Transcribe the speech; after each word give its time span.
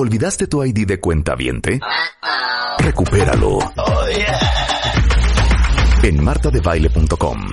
¿Olvidaste 0.00 0.46
tu 0.46 0.62
ID 0.62 0.86
de 0.86 1.00
cuenta 1.00 1.34
viente? 1.34 1.80
Recupéralo. 2.78 3.58
En 6.04 6.22
martadebaile.com. 6.22 7.50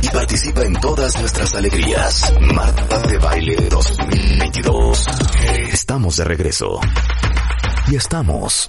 Y 0.00 0.08
participa 0.10 0.62
en 0.62 0.74
todas 0.74 1.18
nuestras 1.18 1.56
alegrías. 1.56 2.32
Marta 2.54 3.00
de 3.08 3.18
Baile 3.18 3.56
2022. 3.68 5.06
Estamos 5.72 6.16
de 6.18 6.24
regreso. 6.24 6.80
Y 7.88 7.96
estamos 7.96 8.68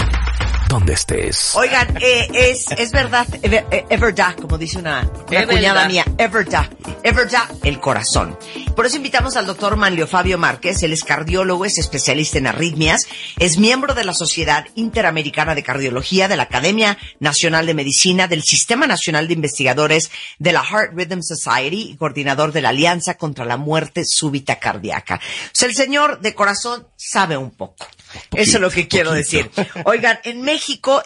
donde 0.67 0.93
estés. 0.93 1.55
Oigan, 1.55 1.97
eh, 2.01 2.27
es, 2.33 2.65
es 2.77 2.91
verdad, 2.91 3.27
ever, 3.41 3.65
eh, 3.71 3.85
everda, 3.89 4.35
como 4.35 4.57
dice 4.57 4.79
una, 4.79 5.09
una 5.29 5.47
cuñada 5.47 5.87
mía, 5.87 6.05
everda, 6.17 6.69
everda, 7.03 7.49
el 7.63 7.79
corazón. 7.79 8.37
Por 8.75 8.85
eso 8.85 8.97
invitamos 8.97 9.35
al 9.37 9.45
doctor 9.45 9.75
Manlio 9.75 10.07
Fabio 10.07 10.37
Márquez, 10.37 10.83
él 10.83 10.93
es 10.93 11.03
cardiólogo, 11.03 11.65
es 11.65 11.77
especialista 11.77 12.37
en 12.37 12.47
arritmias, 12.47 13.07
es 13.39 13.57
miembro 13.57 13.93
de 13.93 14.03
la 14.03 14.13
Sociedad 14.13 14.65
Interamericana 14.75 15.55
de 15.55 15.63
Cardiología, 15.63 16.27
de 16.27 16.37
la 16.37 16.43
Academia 16.43 16.97
Nacional 17.19 17.65
de 17.65 17.73
Medicina, 17.73 18.27
del 18.27 18.43
Sistema 18.43 18.87
Nacional 18.87 19.27
de 19.27 19.33
Investigadores 19.33 20.11
de 20.37 20.51
la 20.51 20.63
Heart 20.63 20.93
Rhythm 20.93 21.21
Society 21.21 21.91
y 21.91 21.97
coordinador 21.97 22.51
de 22.51 22.61
la 22.61 22.69
Alianza 22.69 23.15
contra 23.15 23.45
la 23.45 23.57
Muerte 23.57 24.03
Súbita 24.05 24.59
Cardíaca. 24.59 25.15
O 25.15 25.49
sea, 25.53 25.67
el 25.67 25.75
señor 25.75 26.19
de 26.19 26.35
corazón 26.35 26.87
sabe 26.95 27.37
un 27.37 27.51
poco. 27.51 27.87
Eso 28.33 28.57
es 28.57 28.61
lo 28.61 28.69
que 28.69 28.87
quiero 28.87 29.11
decir. 29.11 29.49
Oigan, 29.85 30.19
en 30.23 30.41
México 30.41 30.56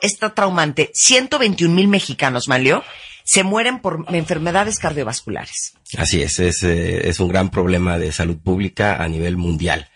está 0.02 0.34
traumante. 0.34 0.92
121 0.94 1.74
mil 1.74 1.88
mexicanos, 1.88 2.48
Manlio, 2.48 2.84
se 3.24 3.44
mueren 3.44 3.80
por 3.80 4.06
enfermedades 4.10 4.80
cardiovasculares. 4.80 5.74
Así 5.98 6.22
es, 6.22 6.40
es, 6.40 6.64
eh, 6.64 7.10
es 7.10 7.20
un 7.20 7.30
gran 7.30 7.50
problema 7.50 7.98
de 7.98 8.12
salud 8.12 8.38
pública 8.38 9.02
a 9.02 9.08
nivel 9.08 9.38
mundial. 9.38 9.90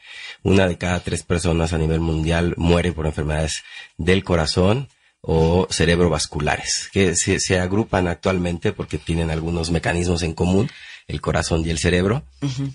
Una 0.43 0.67
de 0.67 0.77
cada 0.77 0.99
tres 0.99 1.23
personas 1.23 1.73
a 1.73 1.77
nivel 1.77 1.99
mundial 1.99 2.53
muere 2.57 2.91
por 2.91 3.07
enfermedades 3.07 3.63
del 3.97 4.23
corazón 4.23 4.89
o 5.21 5.67
cerebrovasculares, 5.71 6.89
que 6.93 7.15
se, 7.15 7.39
se 7.39 7.59
agrupan 7.59 8.07
actualmente 8.07 8.71
porque 8.71 8.99
tienen 8.99 9.31
algunos 9.31 9.71
mecanismos 9.71 10.21
en 10.21 10.33
común, 10.33 10.69
el 11.07 11.19
corazón 11.19 11.65
y 11.65 11.71
el 11.71 11.79
cerebro, 11.79 12.23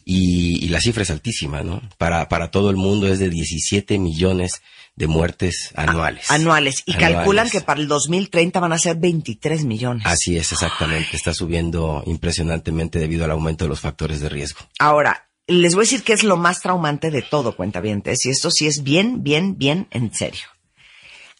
y, 0.04 0.64
y 0.64 0.68
la 0.68 0.80
cifra 0.80 1.04
es 1.04 1.10
altísima, 1.10 1.62
¿no? 1.62 1.80
Para, 1.96 2.28
para 2.28 2.50
todo 2.50 2.70
el 2.70 2.76
mundo 2.76 3.06
es 3.06 3.20
de 3.20 3.30
17 3.30 3.98
millones 4.00 4.62
de 5.00 5.06
muertes 5.06 5.70
anuales. 5.76 6.30
Anuales. 6.30 6.82
Y 6.84 6.92
Anuales. 6.92 7.16
calculan 7.16 7.48
que 7.48 7.62
para 7.62 7.80
el 7.80 7.88
2030 7.88 8.60
van 8.60 8.74
a 8.74 8.78
ser 8.78 8.96
23 8.96 9.64
millones. 9.64 10.02
Así 10.04 10.36
es, 10.36 10.52
exactamente. 10.52 11.16
Está 11.16 11.32
subiendo 11.32 12.02
impresionantemente 12.04 12.98
debido 12.98 13.24
al 13.24 13.30
aumento 13.30 13.64
de 13.64 13.70
los 13.70 13.80
factores 13.80 14.20
de 14.20 14.28
riesgo. 14.28 14.60
Ahora, 14.78 15.30
les 15.46 15.74
voy 15.74 15.84
a 15.84 15.86
decir 15.86 16.02
que 16.02 16.12
es 16.12 16.22
lo 16.22 16.36
más 16.36 16.60
traumante 16.60 17.10
de 17.10 17.22
todo, 17.22 17.56
cuentavientes, 17.56 18.26
y 18.26 18.28
esto 18.28 18.50
sí 18.50 18.66
es 18.66 18.82
bien, 18.82 19.22
bien, 19.22 19.56
bien 19.56 19.88
en 19.90 20.12
serio. 20.14 20.42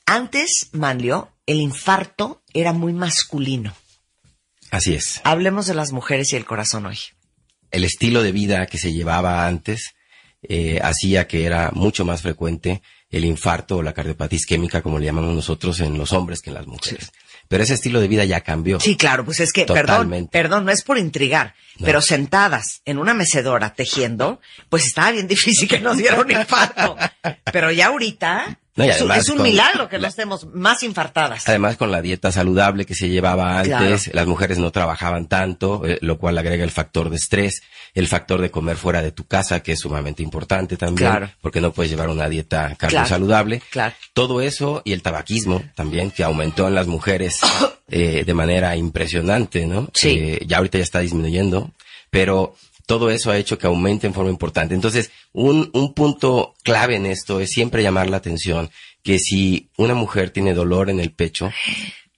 Antes, 0.07 0.71
Manlio, 0.73 1.31
el 1.45 1.61
infarto 1.61 2.43
era 2.55 2.73
muy 2.73 2.95
masculino. 2.95 3.75
Así 4.71 4.95
es. 4.95 5.21
Hablemos 5.23 5.67
de 5.67 5.75
las 5.75 5.93
mujeres 5.93 6.33
y 6.33 6.37
el 6.37 6.47
corazón 6.47 6.87
hoy. 6.87 6.99
el 7.71 7.85
estilo 7.85 8.23
de 8.23 8.33
vida 8.33 8.65
que 8.67 8.79
se 8.79 8.95
llevaba 8.95 9.47
antes 9.47 9.95
eh, 10.43 10.81
hacía 10.83 11.29
que 11.29 11.45
era 11.45 11.71
mucho 11.75 12.07
más 12.07 12.23
frecuente 12.23 12.81
el 13.11 13.25
infarto 13.25 13.79
o 13.79 13.83
la 13.83 13.93
cardiopatía 13.93 14.37
isquémica, 14.37 14.83
como 14.83 14.99
le 14.99 15.07
llamamos 15.07 15.35
nosotros, 15.35 15.81
en 15.81 15.99
los 15.99 16.13
hombres 16.13 16.41
que 16.41 16.51
en 16.51 16.55
las 16.55 16.67
mujeres. 16.67 17.11
Pero 17.49 17.65
ese 17.65 17.75
estilo 17.75 18.01
de 18.01 18.07
vida 18.07 18.25
ya 18.25 18.43
cambió. 18.43 18.79
Sí, 18.79 18.97
claro, 18.97 19.25
pues 19.25 19.41
es 19.41 19.53
que, 19.53 19.65
perdón, 19.67 20.29
perdón, 20.31 20.65
no 20.65 20.71
es 20.71 20.83
por 20.83 20.99
intrigar, 20.99 21.55
No. 21.81 21.87
pero 21.87 22.01
sentadas 22.01 22.81
en 22.85 22.99
una 22.99 23.13
mecedora 23.13 23.75
tejiendo, 23.75 24.41
pues 24.69 24.87
estaba 24.87 25.11
bien 25.11 25.27
difícil 25.27 25.69
que 25.69 25.81
nos 25.81 25.97
diera 25.97 26.21
un 26.21 26.31
infarto. 26.31 26.97
Pero 27.53 27.73
ya 27.73 27.89
ahorita, 27.89 28.60
No, 28.77 28.85
y 28.85 28.89
es, 28.89 28.97
un- 29.01 29.11
además 29.11 29.19
es 29.19 29.29
un 29.31 29.37
con 29.39 29.47
milagro 29.47 29.89
que 29.89 29.99
no 29.99 30.07
estemos 30.07 30.47
más 30.55 30.83
infartadas. 30.85 31.49
Además, 31.49 31.77
con 31.77 31.91
la 31.91 32.01
dieta 32.01 32.31
saludable 32.31 32.87
que 32.87 32.95
se 32.95 33.09
llevaba 33.09 33.59
antes, 33.59 33.69
Claro. 34.05 34.15
las 34.15 34.27
mujeres 34.27 34.59
no 34.59 34.71
trabajaban 34.71 35.27
tanto, 35.27 35.85
eh, 35.87 35.99
lo 36.03 36.19
cual 36.19 36.39
agrega 36.39 36.63
el 36.65 36.71
factor 36.71 37.11
de 37.11 37.17
estrés, 37.17 37.63
el 37.95 38.07
factor 38.07 38.41
de 38.41 38.51
comer 38.53 38.77
fuera 38.77 39.03
de 39.03 39.11
tu 39.11 39.27
casa, 39.27 39.61
que 39.61 39.73
es 39.73 39.81
sumamente 39.81 40.23
importante 40.23 40.77
también, 40.77 41.11
Claro. 41.11 41.31
porque 41.41 41.61
no 41.61 41.73
puedes 41.73 41.91
llevar 41.91 42.09
una 42.09 42.29
dieta 42.29 42.77
saludable. 43.07 43.61
Claro. 43.71 43.95
Todo 44.15 44.41
eso 44.41 44.83
y 44.85 44.93
el 44.93 45.03
tabaquismo 45.03 45.63
también, 45.75 46.11
que 46.13 46.23
aumentó 46.23 46.69
en 46.69 46.77
las 46.77 46.87
mujeres 46.87 47.41
eh, 47.91 48.23
de 48.25 48.35
manera 48.35 48.77
impresionante, 48.77 49.67
¿no? 49.67 49.89
Sí. 49.95 50.11
Eh, 50.11 50.45
ya 50.47 50.59
ahorita 50.59 50.79
ya 50.79 50.85
está 50.85 51.01
disminuyendo, 51.01 51.73
pero 52.11 52.55
todo 52.91 53.09
eso 53.09 53.31
ha 53.31 53.37
hecho 53.37 53.57
que 53.57 53.69
aumente 53.69 54.09
en 54.09 54.15
forma 54.15 54.31
importante. 54.31 54.75
Entonces, 54.75 55.13
un, 55.33 55.71
un 55.75 55.95
punto 55.95 56.55
clave 56.65 56.97
en 56.97 57.07
esto 57.07 57.39
es 57.39 57.51
siempre 57.51 57.85
llamar 57.85 58.11
la 58.11 58.17
atención 58.17 58.69
que 59.05 59.21
si 59.21 59.71
una 59.77 59.95
mujer 59.95 60.31
tiene 60.31 60.55
dolor 60.55 60.91
en 60.91 60.99
el 60.99 61.13
pecho, 61.13 61.53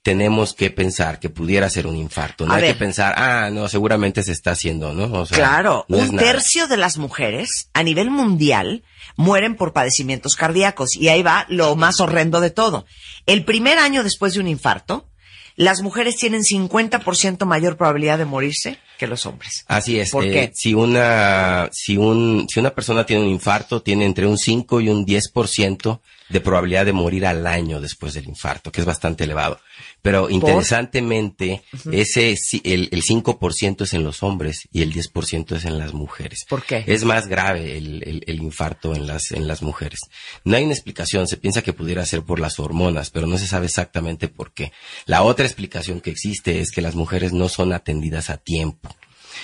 tenemos 0.01 0.55
que 0.55 0.71
pensar 0.71 1.19
que 1.19 1.29
pudiera 1.29 1.69
ser 1.69 1.85
un 1.85 1.95
infarto. 1.95 2.47
No 2.47 2.53
A 2.53 2.55
hay 2.55 2.63
ver. 2.63 2.73
que 2.73 2.79
pensar, 2.79 3.13
ah, 3.17 3.51
no, 3.51 3.69
seguramente 3.69 4.23
se 4.23 4.31
está 4.31 4.49
haciendo, 4.51 4.93
¿no? 4.93 5.21
O 5.21 5.25
sea, 5.27 5.37
Claro, 5.37 5.85
no 5.87 5.97
un 5.97 6.17
tercio 6.17 6.67
de 6.67 6.77
las 6.77 6.97
mujeres 6.97 7.69
a 7.73 7.83
nivel 7.83 8.09
mundial 8.09 8.83
mueren 9.15 9.55
por 9.55 9.73
padecimientos 9.73 10.35
cardíacos 10.35 10.95
y 10.95 11.09
ahí 11.09 11.21
va 11.21 11.45
lo 11.49 11.75
más 11.75 11.99
horrendo 11.99 12.41
de 12.41 12.49
todo. 12.49 12.87
El 13.27 13.45
primer 13.45 13.77
año 13.77 14.03
después 14.03 14.33
de 14.33 14.39
un 14.39 14.47
infarto, 14.47 15.07
las 15.55 15.81
mujeres 15.81 16.15
tienen 16.15 16.41
50% 16.41 17.45
mayor 17.45 17.77
probabilidad 17.77 18.17
de 18.17 18.25
morirse 18.25 18.77
que 18.97 19.07
los 19.07 19.25
hombres. 19.25 19.65
Así 19.67 19.99
es. 19.99 20.11
¿Por 20.11 20.25
eh, 20.25 20.31
qué? 20.31 20.51
Si 20.53 20.73
una, 20.73 21.69
si 21.71 21.97
un, 21.97 22.47
si 22.49 22.59
una 22.59 22.71
persona 22.71 23.05
tiene 23.05 23.23
un 23.23 23.29
infarto, 23.29 23.81
tiene 23.81 24.05
entre 24.05 24.25
un 24.25 24.37
5 24.37 24.81
y 24.81 24.89
un 24.89 25.05
10% 25.05 25.99
de 26.29 26.41
probabilidad 26.41 26.85
de 26.85 26.93
morir 26.93 27.25
al 27.25 27.45
año 27.45 27.79
después 27.79 28.13
del 28.13 28.27
infarto, 28.27 28.71
que 28.71 28.81
es 28.81 28.85
bastante 28.85 29.25
elevado. 29.25 29.59
Pero 30.03 30.29
interesantemente, 30.29 31.63
ese, 31.91 32.35
el, 32.65 32.89
el 32.91 33.03
5% 33.03 33.81
es 33.83 33.93
en 33.93 34.03
los 34.03 34.21
hombres 34.21 34.67
y 34.71 34.81
el 34.81 34.93
10% 34.93 35.55
es 35.55 35.65
en 35.65 35.77
las 35.79 35.93
mujeres. 35.93 36.45
¿Por 36.49 36.63
qué? 36.63 36.83
Es 36.87 37.05
más 37.05 37.27
grave 37.27 37.77
el, 37.77 38.03
el- 38.03 38.23
el 38.27 38.41
infarto 38.43 38.93
en 38.93 39.07
las, 39.07 39.31
en 39.31 39.47
las 39.47 39.61
mujeres. 39.61 40.01
No 40.43 40.57
hay 40.57 40.65
una 40.65 40.73
explicación, 40.73 41.27
se 41.27 41.37
piensa 41.37 41.61
que 41.61 41.71
pudiera 41.73 42.05
ser 42.05 42.21
por 42.23 42.39
las 42.41 42.59
hormonas, 42.59 43.09
pero 43.11 43.27
no 43.27 43.37
se 43.37 43.47
sabe 43.47 43.65
exactamente 43.67 44.27
por 44.27 44.53
qué. 44.53 44.73
La 45.05 45.23
otra 45.23 45.45
explicación 45.45 46.01
que 46.01 46.11
existe 46.11 46.59
es 46.59 46.71
que 46.71 46.81
las 46.81 46.95
mujeres 46.95 47.31
no 47.31 47.47
son 47.47 47.71
atendidas 47.71 48.29
a 48.29 48.37
tiempo. 48.37 48.93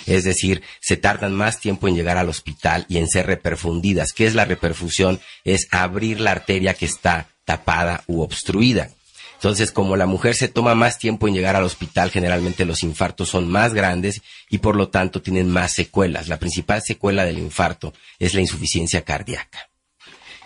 Es 0.05 0.23
decir, 0.25 0.61
se 0.81 0.97
tardan 0.97 1.33
más 1.33 1.59
tiempo 1.59 1.87
en 1.87 1.95
llegar 1.95 2.17
al 2.17 2.29
hospital 2.29 2.85
y 2.89 2.97
en 2.97 3.07
ser 3.07 3.25
reperfundidas. 3.27 4.11
¿Qué 4.13 4.27
es 4.27 4.35
la 4.35 4.45
reperfusión? 4.45 5.19
Es 5.45 5.67
abrir 5.71 6.19
la 6.19 6.31
arteria 6.31 6.73
que 6.73 6.85
está 6.85 7.29
tapada 7.45 8.03
u 8.07 8.21
obstruida. 8.21 8.91
Entonces, 9.39 9.71
como 9.71 9.95
la 9.95 10.05
mujer 10.05 10.35
se 10.35 10.49
toma 10.49 10.75
más 10.75 10.99
tiempo 10.99 11.25
en 11.25 11.33
llegar 11.33 11.55
al 11.55 11.63
hospital, 11.63 12.11
generalmente 12.11 12.65
los 12.65 12.83
infartos 12.83 13.29
son 13.29 13.49
más 13.49 13.73
grandes 13.73 14.21
y 14.49 14.57
por 14.57 14.75
lo 14.75 14.89
tanto 14.89 15.21
tienen 15.21 15.47
más 15.47 15.71
secuelas. 15.71 16.27
La 16.27 16.39
principal 16.39 16.81
secuela 16.81 17.23
del 17.23 17.39
infarto 17.39 17.93
es 18.19 18.33
la 18.33 18.41
insuficiencia 18.41 19.03
cardíaca. 19.03 19.69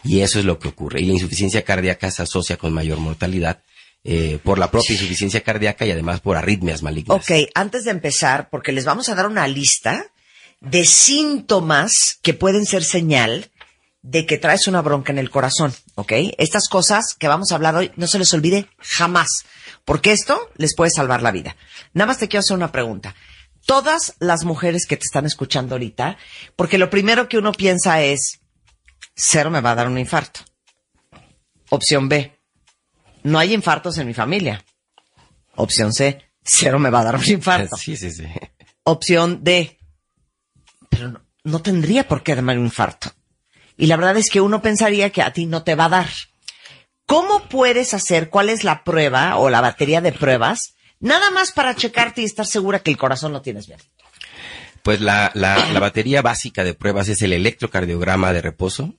Y 0.03 0.19
eso 0.19 0.37
es 0.37 0.45
lo 0.45 0.59
que 0.59 0.67
ocurre. 0.67 1.01
Y 1.01 1.05
la 1.05 1.13
insuficiencia 1.13 1.63
cardíaca 1.63 2.11
se 2.11 2.21
asocia 2.21 2.57
con 2.57 2.71
mayor 2.71 2.99
mortalidad 2.99 3.63
eh, 4.03 4.37
por 4.43 4.59
la 4.59 4.69
propia 4.69 4.93
insuficiencia 4.93 5.41
cardíaca 5.41 5.87
y 5.87 5.91
además 5.91 6.19
por 6.19 6.37
arritmias 6.37 6.83
malignas. 6.83 7.17
Ok, 7.17 7.49
antes 7.55 7.85
de 7.85 7.91
empezar, 7.91 8.51
porque 8.51 8.73
les 8.73 8.85
vamos 8.85 9.09
a 9.09 9.15
dar 9.15 9.25
una 9.25 9.47
lista 9.47 10.05
de 10.59 10.85
síntomas 10.85 12.19
que 12.21 12.35
pueden 12.35 12.67
ser 12.67 12.83
señal 12.83 13.49
de 14.03 14.27
que 14.27 14.37
traes 14.37 14.67
una 14.67 14.81
bronca 14.81 15.11
en 15.11 15.17
el 15.17 15.31
corazón, 15.31 15.73
¿ok? 15.95 16.11
Estas 16.37 16.67
cosas 16.69 17.15
que 17.17 17.27
vamos 17.27 17.51
a 17.51 17.55
hablar 17.55 17.75
hoy 17.75 17.91
no 17.95 18.07
se 18.07 18.19
les 18.19 18.33
olvide 18.33 18.69
jamás, 18.79 19.27
porque 19.85 20.11
esto 20.11 20.49
les 20.57 20.75
puede 20.75 20.91
salvar 20.91 21.21
la 21.21 21.31
vida. 21.31 21.55
Nada 21.93 22.07
más 22.07 22.17
te 22.17 22.27
quiero 22.27 22.41
hacer 22.41 22.57
una 22.57 22.71
pregunta. 22.71 23.15
Todas 23.65 24.15
las 24.19 24.43
mujeres 24.43 24.85
que 24.85 24.97
te 24.97 25.05
están 25.05 25.25
escuchando 25.25 25.75
ahorita, 25.75 26.17
porque 26.55 26.77
lo 26.77 26.89
primero 26.89 27.29
que 27.29 27.37
uno 27.37 27.53
piensa 27.53 28.01
es, 28.01 28.39
cero 29.15 29.49
me 29.49 29.61
va 29.61 29.71
a 29.71 29.75
dar 29.75 29.87
un 29.87 29.97
infarto. 29.97 30.41
Opción 31.69 32.09
B, 32.09 32.37
no 33.23 33.39
hay 33.39 33.53
infartos 33.53 33.97
en 33.97 34.07
mi 34.07 34.13
familia. 34.13 34.63
Opción 35.55 35.93
C, 35.93 36.21
cero 36.43 36.79
me 36.79 36.89
va 36.89 37.01
a 37.01 37.03
dar 37.05 37.15
un 37.15 37.29
infarto. 37.29 37.77
Sí, 37.77 37.95
sí, 37.95 38.11
sí. 38.11 38.25
Opción 38.83 39.43
D, 39.43 39.79
pero 40.89 41.09
no, 41.09 41.21
no 41.43 41.61
tendría 41.61 42.07
por 42.07 42.21
qué 42.21 42.35
darme 42.35 42.57
un 42.57 42.65
infarto. 42.65 43.11
Y 43.77 43.87
la 43.87 43.97
verdad 43.97 44.17
es 44.17 44.29
que 44.29 44.41
uno 44.41 44.61
pensaría 44.61 45.09
que 45.09 45.21
a 45.21 45.33
ti 45.33 45.45
no 45.45 45.63
te 45.63 45.75
va 45.75 45.85
a 45.85 45.89
dar. 45.89 46.09
¿Cómo 47.05 47.47
puedes 47.49 47.93
hacer, 47.93 48.29
cuál 48.29 48.49
es 48.49 48.63
la 48.63 48.83
prueba 48.83 49.37
o 49.37 49.49
la 49.49 49.61
batería 49.61 50.01
de 50.01 50.11
pruebas, 50.11 50.75
nada 50.99 51.31
más 51.31 51.51
para 51.51 51.75
checarte 51.75 52.21
y 52.21 52.25
estar 52.25 52.45
segura 52.45 52.79
que 52.79 52.91
el 52.91 52.97
corazón 52.97 53.33
lo 53.33 53.41
tienes 53.41 53.67
bien? 53.67 53.79
Pues 54.83 54.99
la, 54.99 55.31
la, 55.33 55.69
la 55.71 55.79
batería 55.79 56.21
básica 56.21 56.63
de 56.65 56.73
pruebas 56.73 57.07
es 57.07 57.21
el 57.21 57.31
electrocardiograma 57.31 58.33
de 58.33 58.41
reposo, 58.41 58.93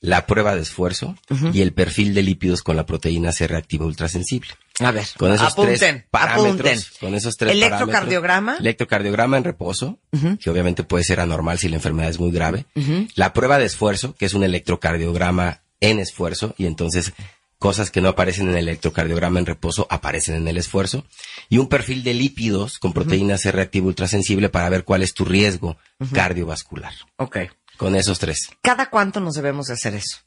la 0.00 0.26
prueba 0.26 0.54
de 0.54 0.60
esfuerzo 0.60 1.16
y 1.54 1.62
el 1.62 1.72
perfil 1.72 2.12
de 2.12 2.22
lípidos 2.22 2.62
con 2.62 2.76
la 2.76 2.84
proteína 2.84 3.32
C 3.32 3.46
reactiva 3.46 3.86
ultrasensible. 3.86 4.50
A 4.84 4.90
ver, 4.90 5.06
Con 5.16 5.32
esos 5.32 5.52
apunten, 5.52 5.76
tres 5.78 6.04
parámetros, 6.10 6.54
apunten. 6.54 6.80
con 7.00 7.14
esos 7.14 7.36
tres 7.36 7.52
Electrocardiograma. 7.52 8.56
electrocardiograma 8.58 9.36
en 9.36 9.44
reposo, 9.44 9.98
que 10.40 10.50
obviamente 10.50 10.84
puede 10.84 11.04
ser 11.04 11.20
anormal 11.20 11.58
si 11.58 11.68
la 11.68 11.76
enfermedad 11.76 12.10
es 12.10 12.18
muy 12.20 12.30
grave. 12.30 12.66
La 13.14 13.32
prueba 13.32 13.58
de 13.58 13.66
esfuerzo, 13.66 14.14
que 14.14 14.26
es 14.26 14.34
un 14.34 14.44
electrocardiograma 14.44 15.60
en 15.80 15.98
esfuerzo 15.98 16.54
y 16.58 16.66
entonces 16.66 17.12
cosas 17.58 17.92
que 17.92 18.00
no 18.00 18.08
aparecen 18.08 18.48
en 18.48 18.56
el 18.56 18.68
electrocardiograma 18.68 19.38
en 19.38 19.46
reposo 19.46 19.86
aparecen 19.88 20.34
en 20.34 20.48
el 20.48 20.56
esfuerzo, 20.56 21.04
y 21.48 21.58
un 21.58 21.68
perfil 21.68 22.02
de 22.02 22.12
lípidos 22.12 22.78
con 22.80 22.92
proteína 22.92 23.38
C 23.38 23.52
reactiva 23.52 23.86
ultrasensible 23.86 24.48
para 24.48 24.68
ver 24.68 24.82
cuál 24.82 25.02
es 25.04 25.14
tu 25.14 25.24
riesgo 25.24 25.76
cardiovascular. 26.12 26.92
Ok. 27.16 27.38
Con 27.76 27.96
esos 27.96 28.18
tres. 28.18 28.48
¿Cada 28.62 28.90
cuánto 28.90 29.20
nos 29.20 29.34
debemos 29.34 29.66
de 29.68 29.74
hacer 29.74 29.94
eso? 29.94 30.18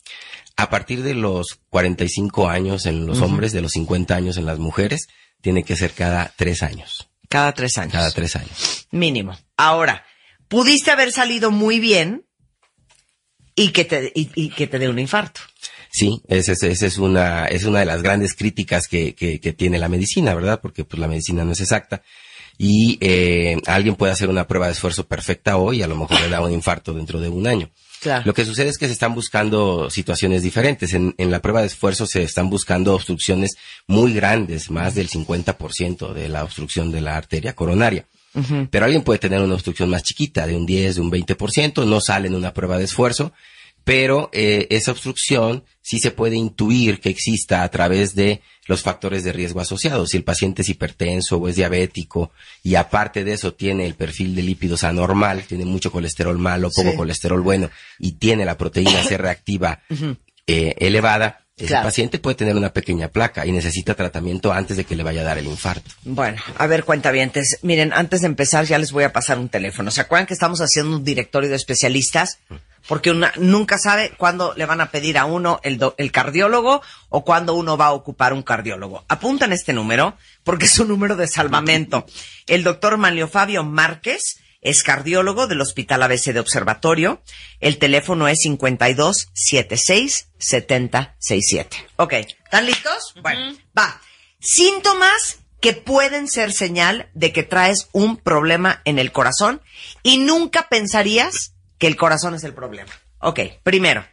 A 0.57 0.69
partir 0.69 1.04
de 1.04 1.13
los 1.13 1.60
45 1.69 2.48
años 2.48 2.86
en 2.86 3.06
los 3.06 3.22
hombres, 3.22 3.52
de 3.52 3.62
los 3.62 3.74
50 3.74 4.16
años 4.16 4.38
en 4.38 4.46
las 4.46 4.57
mujeres, 4.57 5.07
tiene 5.42 5.63
que 5.63 5.75
ser 5.75 5.92
cada 5.92 6.34
tres 6.36 6.63
años. 6.63 7.10
Cada 7.28 7.52
tres 7.54 7.78
años. 7.78 7.94
Cada 7.94 8.12
tres 8.12 8.36
años. 8.36 8.88
Mínimo. 8.92 9.38
Ahora, 9.57 10.06
pudiste 10.48 10.92
haber 10.92 11.12
salido 11.12 11.52
muy 11.52 11.80
bien 11.80 12.25
y 13.56 13.69
que 13.69 13.86
te, 13.86 14.12
y, 14.16 14.30
y 14.36 14.50
que 14.50 14.68
te 14.68 14.80
dé 14.80 14.88
un 14.88 15.00
infarto. 15.00 15.42
Sí, 15.92 16.22
esa 16.28 16.52
es, 16.52 16.63
esa 16.63 16.88
es 16.88 16.98
una, 16.98 17.46
es 17.46 17.63
una 17.63 17.80
de 17.80 17.86
las 17.86 18.02
grandes 18.02 18.34
críticas 18.34 18.88
que, 18.88 19.16
que, 19.16 19.40
que 19.40 19.54
tiene 19.54 19.80
la 19.80 19.88
medicina, 19.88 20.34
¿verdad? 20.36 20.60
Porque 20.62 20.84
pues 20.84 21.00
la 21.00 21.07
medicina 21.07 21.46
no 21.46 21.54
es 21.54 21.62
exacta. 21.62 22.04
Y 22.57 22.98
eh, 23.02 23.57
alguien 23.66 23.96
puede 23.96 24.12
hacer 24.12 24.30
una 24.30 24.46
prueba 24.48 24.66
de 24.66 24.74
esfuerzo 24.74 25.07
perfecta 25.07 25.57
hoy 25.57 25.80
y 25.80 25.84
a 25.84 25.88
lo 25.88 25.96
mejor 25.96 26.19
le 26.19 26.30
da 26.30 26.42
un 26.42 26.52
infarto 26.52 26.94
dentro 26.94 27.19
de 27.19 27.30
un 27.30 27.48
año. 27.48 27.69
Claro. 28.06 28.22
Lo 28.24 28.36
que 28.36 28.46
sucede 28.46 28.69
es 28.69 28.78
que 28.78 28.86
se 28.86 28.94
están 28.94 29.16
buscando 29.16 29.90
situaciones 29.90 30.44
diferentes. 30.44 30.94
En, 30.94 31.16
en 31.18 31.31
la 31.31 31.42
prueba 31.42 31.62
de 31.62 31.66
esfuerzo 31.66 32.06
se 32.06 32.22
están 32.22 32.52
buscando 32.52 32.94
obstrucciones 32.94 33.56
muy 33.88 34.13
grandes, 34.13 34.69
más 34.69 34.94
del 34.94 35.10
50% 35.10 36.13
de 36.13 36.30
la 36.30 36.44
obstrucción 36.44 36.92
de 36.92 37.02
la 37.02 37.18
arteria 37.18 37.56
coronaria. 37.56 38.06
Pero 38.69 38.86
alguien 38.86 39.02
puede 39.02 39.18
tener 39.18 39.42
una 39.42 39.56
obstrucción 39.56 39.90
más 39.90 40.04
chiquita, 40.04 40.46
de 40.46 40.56
un 40.56 40.68
10, 40.68 40.96
de 40.96 41.02
un 41.02 41.10
20%, 41.10 41.84
no 41.88 42.00
sale 42.00 42.28
en 42.28 42.36
una 42.36 42.54
prueba 42.54 42.78
de 42.78 42.84
esfuerzo, 42.84 43.34
pero 43.85 44.29
eh, 44.33 44.67
esa 44.71 44.91
obstrucción 44.91 45.63
sí 45.81 45.99
se 45.99 46.11
puede 46.11 46.35
intuir 46.35 46.99
que 46.99 47.09
exista 47.09 47.63
a 47.63 47.69
través 47.69 48.13
de 48.15 48.41
los 48.67 48.81
factores 48.81 49.23
de 49.23 49.31
riesgo 49.31 49.61
asociados. 49.61 50.09
Si 50.09 50.17
el 50.17 50.23
paciente 50.23 50.63
es 50.63 50.69
hipertenso 50.69 51.37
o 51.37 51.47
es 51.47 51.55
diabético 51.55 52.31
y 52.63 52.75
aparte 52.75 53.23
de 53.23 53.33
eso 53.33 53.53
tiene 53.53 53.85
el 53.85 53.93
perfil 53.93 54.35
de 54.35 54.41
lípidos 54.41 54.83
anormal, 54.83 55.43
tiene 55.43 55.65
mucho 55.65 55.91
colesterol 55.91 56.37
malo, 56.39 56.71
poco 56.75 56.89
Sí. 56.91 56.97
colesterol 56.97 57.41
bueno 57.41 57.69
y 57.99 58.13
tiene 58.13 58.43
la 58.43 58.57
proteína 58.57 59.03
C 59.03 59.17
reactiva 59.17 59.81
eh, 60.47 60.73
elevada, 60.79 61.41
ese 61.57 61.67
Claro. 61.67 61.85
paciente 61.87 62.19
puede 62.19 62.35
tener 62.35 62.55
una 62.55 62.73
pequeña 62.73 63.07
placa 63.07 63.45
y 63.45 63.51
necesita 63.51 63.93
tratamiento 63.93 64.51
antes 64.51 64.75
de 64.77 64.83
que 64.83 64.95
le 64.95 65.03
vaya 65.03 65.21
a 65.21 65.25
dar 65.25 65.37
el 65.37 65.45
infarto. 65.45 65.89
Bueno, 66.03 66.41
a 66.57 66.67
ver, 66.67 66.83
cuentavientes. 66.83 67.59
Miren, 67.61 67.93
antes 67.93 68.21
de 68.21 68.27
empezar 68.27 68.65
ya 68.65 68.77
les 68.77 68.91
voy 68.91 69.03
a 69.05 69.13
pasar 69.13 69.37
un 69.39 69.47
teléfono. 69.47 69.89
¿Se 69.91 70.01
acuerdan 70.01 70.25
que 70.27 70.33
estamos 70.33 70.59
haciendo 70.59 70.97
un 70.97 71.03
directorio 71.05 71.49
de 71.49 71.55
especialistas? 71.55 72.39
Porque 72.87 73.11
una, 73.11 73.33
nunca 73.37 73.77
sabe 73.77 74.11
cuándo 74.17 74.53
le 74.55 74.65
van 74.65 74.79
a 74.81 74.91
pedir 74.91 75.17
a 75.17 75.25
uno 75.25 75.59
el, 75.63 75.77
do- 75.77 75.95
el 75.97 76.11
cardiólogo 76.11 76.81
o 77.09 77.25
cuándo 77.25 77.53
uno 77.55 77.77
va 77.77 77.87
a 77.87 77.93
ocupar 77.93 78.31
un 78.33 78.43
cardiólogo. 78.43 79.03
Apuntan 79.07 79.53
este 79.53 79.73
número 79.73 80.17
porque 80.43 80.65
es 80.65 80.77
un 80.79 80.89
número 80.89 81.15
de 81.15 81.27
salvamento. 81.27 82.05
El 82.47 82.63
doctor 82.63 82.97
Manlio 82.97 83.27
Fabio 83.27 83.63
Márquez 83.63 84.37
es 84.61 84.83
cardiólogo 84.83 85.47
del 85.47 85.61
Hospital 85.61 86.03
ABC 86.03 86.25
de 86.33 86.39
Observatorio. 86.39 87.21
El 87.59 87.77
teléfono 87.79 88.27
es 88.27 88.39
52 88.41 89.29
76 89.33 90.29
70 90.37 91.15
67. 91.19 91.77
Ok, 91.97 92.13
¿están 92.13 92.65
listos? 92.65 93.13
Bueno, 93.21 93.55
va. 93.77 93.99
Síntomas 94.39 95.39
que 95.59 95.73
pueden 95.73 96.27
ser 96.27 96.53
señal 96.53 97.09
de 97.15 97.33
que 97.33 97.41
traes 97.43 97.89
un 97.93 98.17
problema 98.17 98.81
en 98.85 98.99
el 98.99 99.11
corazón 99.11 99.61
y 100.03 100.19
nunca 100.19 100.67
pensarías 100.69 101.55
que 101.85 101.89
el 101.89 101.97
corazón 101.97 102.33
es 102.33 102.43
el 102.43 102.55
problema. 102.55 102.91
Ok, 103.19 103.39
primero, 103.61 104.03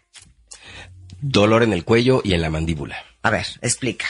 Dolor 1.23 1.63
en 1.63 1.73
el 1.73 1.85
cuello 1.85 2.21
y 2.23 2.35
en 2.35 2.43
la 2.43 2.51
mandíbula. 2.51 2.97
a 3.23 3.31
ver, 3.31 3.47
explica. 3.63 4.05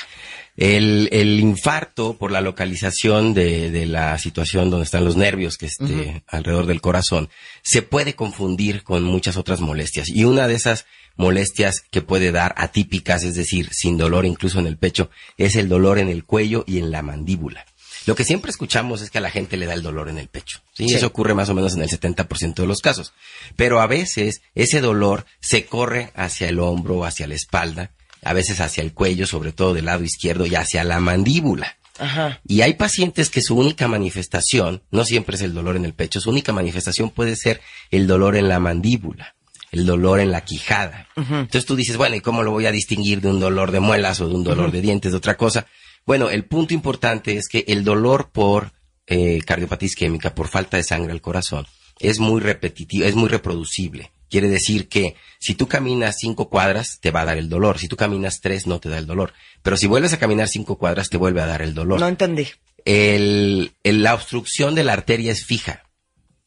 El, 0.56 1.08
el 1.12 1.38
infarto 1.38 2.18
por 2.18 2.32
la 2.32 2.40
localización 2.40 3.34
de, 3.34 3.70
de 3.70 3.86
la 3.86 4.18
situación 4.18 4.68
donde 4.68 4.82
están 4.84 5.04
los 5.04 5.16
nervios 5.16 5.58
que 5.58 5.66
esté 5.66 6.24
alrededor 6.26 6.66
del 6.66 6.80
corazón 6.80 7.30
se 7.62 7.82
puede 7.82 8.14
confundir 8.14 8.82
con 8.82 9.04
muchas 9.04 9.36
otras 9.36 9.60
molestias 9.60 10.08
y 10.08 10.24
una 10.24 10.48
de 10.48 10.54
esas 10.54 10.84
molestias 11.16 11.82
que 11.90 12.02
puede 12.02 12.32
dar 12.32 12.52
atípicas, 12.58 13.22
es 13.22 13.36
decir, 13.36 13.68
sin 13.72 13.96
dolor 13.96 14.26
incluso 14.26 14.58
en 14.58 14.66
el 14.66 14.76
pecho, 14.76 15.08
es 15.36 15.54
el 15.54 15.68
dolor 15.68 15.98
en 15.98 16.08
el 16.08 16.24
cuello 16.24 16.64
y 16.66 16.78
en 16.78 16.90
la 16.90 17.02
mandíbula. 17.02 17.64
Lo 18.06 18.14
que 18.14 18.25
siempre 18.25 18.50
escuchamos 18.50 19.02
es 19.02 19.10
que 19.10 19.19
a 19.19 19.20
la 19.20 19.31
gente 19.31 19.56
le 19.56 19.66
da 19.66 19.75
el 19.75 19.82
dolor 19.82 20.08
en 20.08 20.19
el 20.19 20.28
pecho. 20.28 20.60
¿sí? 20.72 20.88
Sí. 20.88 20.94
Eso 20.94 21.06
ocurre 21.06 21.34
más 21.34 21.49
o 21.49 21.54
menos 21.54 21.75
en 21.75 21.82
el 21.82 21.88
70% 21.88 22.54
de 22.54 22.66
los 22.66 22.81
casos. 22.81 23.12
Pero 23.56 23.81
a 23.81 23.87
veces 23.87 24.43
ese 24.54 24.81
dolor 24.81 25.26
se 25.40 25.66
corre 25.66 26.12
hacia 26.14 26.49
el 26.49 26.58
hombro, 26.58 27.04
hacia 27.04 27.26
la 27.26 27.34
espalda, 27.34 27.90
a 28.22 28.32
veces 28.32 28.60
hacia 28.60 28.82
el 28.82 28.93
cuello, 28.93 29.26
sobre 29.26 29.52
todo 29.52 29.75
del 29.75 29.87
lado 29.87 30.04
izquierdo, 30.04 30.46
y 30.46 30.54
hacia 30.54 30.84
la 30.84 31.00
mandíbula. 31.00 31.76
Ajá. 31.99 32.40
Y 32.46 32.62
hay 32.62 32.75
pacientes 32.75 33.31
que 33.31 33.43
su 33.43 33.56
única 33.56 33.87
manifestación, 33.88 34.82
no 34.90 35.05
siempre 35.05 35.37
es 35.37 35.43
el 35.43 35.55
dolor 35.55 35.76
en 35.76 35.84
el 35.84 35.93
pecho, 35.93 36.20
su 36.20 36.31
única 36.31 36.52
manifestación 36.52 37.10
puede 37.10 37.37
ser 37.37 37.60
el 37.90 38.06
dolor 38.06 38.37
en 38.37 38.48
la 38.48 38.58
mandíbula, 38.58 39.34
el 39.72 39.87
dolor 39.87 40.20
en 40.20 40.32
la 40.32 40.43
quijada. 40.43 41.08
Entonces 41.16 41.66
tú 41.66 41.76
dices, 41.76 41.96
bueno, 41.96 42.16
¿y 42.16 42.20
cómo 42.20 42.43
lo 42.43 42.50
voy 42.50 42.66
a 42.66 42.72
distinguir 42.72 43.20
de 43.20 43.28
un 43.28 43.40
dolor 43.40 43.70
de 43.70 43.81
muelas 43.81 44.20
o 44.20 44.28
de 44.28 44.34
un 44.34 44.44
dolor 44.44 44.72
de 44.72 44.81
dientes, 44.81 45.12
de 45.12 45.19
otra 45.19 45.37
cosa? 45.37 45.66
Bueno, 46.06 46.31
el 46.31 46.44
punto 46.44 46.75
importante 46.75 47.37
es 47.37 47.49
que 47.49 47.64
el 47.69 47.84
dolor 47.84 48.31
por 48.31 48.72
eh, 49.06 49.40
cardiopatía 49.46 49.87
isquémica, 49.87 50.34
por 50.34 50.49
falta 50.49 50.76
de 50.76 50.82
sangre 50.84 51.12
al 51.12 51.20
corazón, 51.20 51.66
es 51.99 52.19
muy 52.19 52.40
repetitivo, 52.40 53.04
es 53.04 53.14
muy 53.14 53.28
reproducible. 53.28 54.10
Quiere 54.28 54.49
decir 54.49 54.88
que 54.88 55.14
si 55.38 55.54
tú 55.54 55.69
caminas 55.69 56.16
cinco 56.19 56.49
cuadras, 56.49 56.99
te 57.00 57.10
va 57.10 57.20
a 57.20 57.25
dar 57.26 57.37
el 57.37 57.49
dolor. 57.50 57.78
Si 57.78 57.87
tú 57.87 57.96
caminas 57.96 58.40
tres, 58.40 58.66
no 58.66 58.81
te 58.81 58.88
da 58.88 58.96
el 58.99 59.06
dolor. 59.06 59.34
Pero 59.62 59.76
si 59.76 59.87
vuelves 59.87 60.12
a 60.14 60.19
caminar 60.19 60.49
cinco 60.49 60.78
cuadras, 60.78 61.10
te 61.10 61.19
vuelve 61.19 61.43
a 61.43 61.46
dar 61.46 61.60
el 61.62 61.75
dolor 61.75 62.00
No 62.00 62.08
entendí. 62.08 62.48
el, 62.87 63.72
el- 63.82 64.02
la 64.02 64.14
obstrucción 64.14 64.75
de 64.75 64.84
la 64.84 64.94
arteria 64.94 65.31
es 65.32 65.44
fija. 65.44 65.82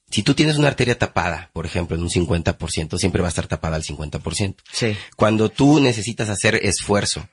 Si 0.10 0.24
tú 0.24 0.34
tienes 0.34 0.58
una 0.58 0.68
arteria 0.70 0.98
tapada, 0.98 1.50
por 1.54 1.66
ejemplo, 1.66 1.96
en 1.96 2.04
un 2.04 2.10
50%, 2.10 2.98
siempre 2.98 3.22
va 3.22 3.28
a 3.28 3.30
estar 3.30 3.48
tapada 3.48 3.76
al 3.76 3.84
50%. 3.84 4.56
Sí. 4.72 4.96
Cuando 5.16 5.50
tú 5.50 5.80
necesitas 5.80 6.30
hacer 6.30 6.56
esfuerzo 6.64 7.28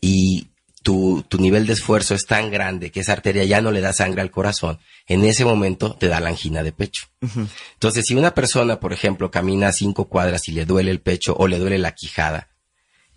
y 0.00 0.48
tu, 0.88 1.22
tu 1.28 1.36
nivel 1.38 1.66
de 1.66 1.74
esfuerzo 1.74 2.14
es 2.14 2.24
tan 2.24 2.50
grande 2.50 2.90
que 2.90 3.00
esa 3.00 3.12
arteria 3.12 3.44
ya 3.44 3.60
no 3.60 3.72
le 3.72 3.82
da 3.82 3.92
sangre 3.92 4.22
al 4.22 4.30
corazón, 4.30 4.78
en 5.06 5.22
ese 5.26 5.44
momento 5.44 5.94
te 5.94 6.08
da 6.08 6.18
la 6.18 6.30
angina 6.30 6.62
de 6.62 6.72
pecho. 6.72 7.08
Entonces, 7.74 8.06
si 8.06 8.14
una 8.14 8.32
persona, 8.32 8.80
por 8.80 8.94
ejemplo, 8.94 9.30
camina 9.30 9.70
cinco 9.72 10.08
cuadras 10.08 10.48
y 10.48 10.52
le 10.52 10.64
duele 10.64 10.90
el 10.90 11.00
pecho 11.02 11.34
o 11.38 11.46
le 11.46 11.58
duele 11.58 11.76
la 11.76 11.92
quijada, 11.92 12.48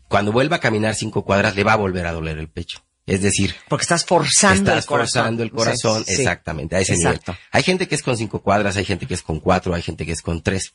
cuando 0.09 0.33
vuelva 0.33 0.57
a 0.57 0.59
caminar 0.59 0.95
cinco 0.95 1.23
cuadras 1.23 1.55
le 1.55 1.63
va 1.63 1.71
a 1.73 1.77
volver 1.77 2.05
a 2.07 2.11
doler 2.11 2.37
el 2.39 2.49
pecho. 2.49 2.83
Es 3.07 3.21
decir, 3.21 3.55
Porque 3.69 3.83
estás 3.83 4.03
forzando 4.05 4.71
Estás 4.71 4.83
el 4.83 4.87
corazón. 4.89 5.21
forzando 5.23 5.43
el 5.43 5.51
corazón, 5.51 6.03
Sí, 6.05 6.15
sí. 6.15 6.21
exactamente, 6.21 6.75
a 6.75 6.81
ese 6.81 6.95
Exacto. 6.95 7.31
nivel. 7.31 7.45
Hay 7.51 7.63
gente 7.63 7.87
que 7.87 7.95
es 7.95 8.03
con 8.03 8.17
cinco 8.17 8.41
cuadras, 8.41 8.75
hay 8.75 8.83
gente 8.85 9.05
que 9.05 9.13
es 9.13 9.23
con 9.23 9.39
cuatro, 9.39 9.73
hay 9.73 9.81
gente 9.81 10.05
que 10.05 10.11
es 10.11 10.21
con 10.21 10.41
tres. 10.41 10.73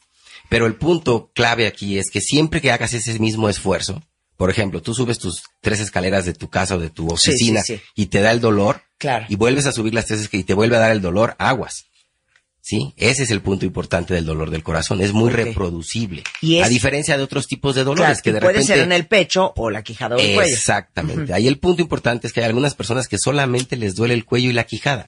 Pero 0.48 0.66
el 0.66 0.76
punto 0.76 1.30
clave 1.34 1.66
aquí 1.66 1.98
es 1.98 2.10
que 2.10 2.20
siempre 2.22 2.60
que 2.62 2.72
hagas 2.72 2.94
ese 2.94 3.18
mismo 3.18 3.48
esfuerzo, 3.50 4.02
por 4.36 4.50
ejemplo, 4.50 4.82
tú 4.82 4.94
subes 4.94 5.18
tus 5.18 5.42
tres 5.60 5.80
escaleras 5.80 6.24
de 6.26 6.34
tu 6.34 6.48
casa 6.48 6.76
o 6.76 6.78
de 6.78 6.90
tu 6.90 7.08
oficina 7.08 7.62
sí, 7.62 7.76
sí. 7.76 7.82
y 7.94 8.06
te 8.06 8.20
da 8.20 8.30
el 8.32 8.40
dolor, 8.40 8.82
Claro. 8.98 9.26
y 9.28 9.36
vuelves 9.36 9.66
a 9.66 9.72
subir 9.72 9.94
las 9.94 10.06
tres 10.06 10.20
escaleras 10.20 10.42
y 10.44 10.46
te 10.46 10.54
vuelve 10.54 10.76
a 10.76 10.80
dar 10.80 10.92
el 10.92 11.00
dolor, 11.02 11.34
aguas. 11.38 11.86
¿Sí? 12.60 12.92
Ese 12.96 13.22
es 13.22 13.30
el 13.30 13.42
punto 13.42 13.64
importante 13.64 14.12
del 14.12 14.24
dolor 14.24 14.50
del 14.50 14.64
corazón. 14.64 15.00
Es 15.00 15.12
muy 15.12 15.30
reproducible. 15.30 16.24
Y 16.40 16.56
es- 16.58 16.66
A 16.66 16.68
diferencia 16.68 17.16
de 17.16 17.22
otros 17.22 17.46
tipos 17.46 17.76
de 17.76 17.84
dolores 17.84 18.20
Claro, 18.20 18.22
que 18.24 18.32
de 18.32 18.40
puede 18.40 18.52
repente... 18.54 18.72
ser 18.74 18.82
en 18.82 18.90
el 18.90 19.06
pecho 19.06 19.52
o 19.56 19.70
la 19.70 19.84
quijada 19.84 20.16
o 20.16 20.18
el 20.18 20.34
cuello. 20.34 20.52
Exactamente. 20.52 21.32
Ahí 21.32 21.46
el 21.46 21.58
punto 21.60 21.80
importante 21.80 22.26
es 22.26 22.32
que 22.32 22.40
hay 22.40 22.46
algunas 22.46 22.74
personas 22.74 23.06
que 23.06 23.18
solamente 23.18 23.76
les 23.76 23.94
duele 23.94 24.14
el 24.14 24.24
cuello 24.24 24.50
y 24.50 24.52
la 24.52 24.64
quijada 24.64 25.06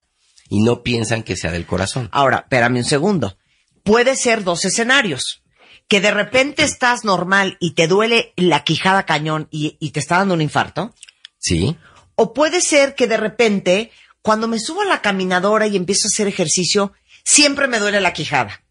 y 0.48 0.62
no 0.62 0.84
piensan 0.84 1.24
que 1.24 1.34
sea 1.36 1.50
del 1.50 1.66
corazón. 1.66 2.08
Ahora, 2.12 2.38
espérame 2.44 2.76
un 2.76 2.84
segundo. 2.84 3.36
Puede 3.82 4.14
ser 4.14 4.44
dos 4.44 4.64
escenarios. 4.64 5.42
Que 5.88 6.00
de 6.00 6.10
repente 6.10 6.62
estás 6.62 7.04
normal 7.04 7.56
y 7.60 7.72
te 7.72 7.88
duele 7.88 8.32
la 8.36 8.62
quijada 8.62 9.06
cañón 9.06 9.48
y, 9.50 9.76
y 9.80 9.90
te 9.90 10.00
está 10.00 10.18
dando 10.18 10.34
un 10.34 10.42
infarto. 10.42 10.94
¿Sí? 11.38 11.76
O 12.14 12.34
puede 12.34 12.60
ser 12.60 12.94
que 12.94 13.06
de 13.06 13.16
repente, 13.16 13.90
cuando 14.22 14.48
me 14.48 14.58
subo 14.58 14.82
a 14.82 14.86
la 14.86 15.02
caminadora 15.02 15.66
y 15.66 15.76
empiezo 15.76 16.06
a 16.06 16.12
hacer 16.12 16.28
ejercicio, 16.28 16.92
siempre 17.24 17.68
me 17.68 17.78
duele 17.78 18.00
la 18.00 18.12
quijada. 18.12 18.62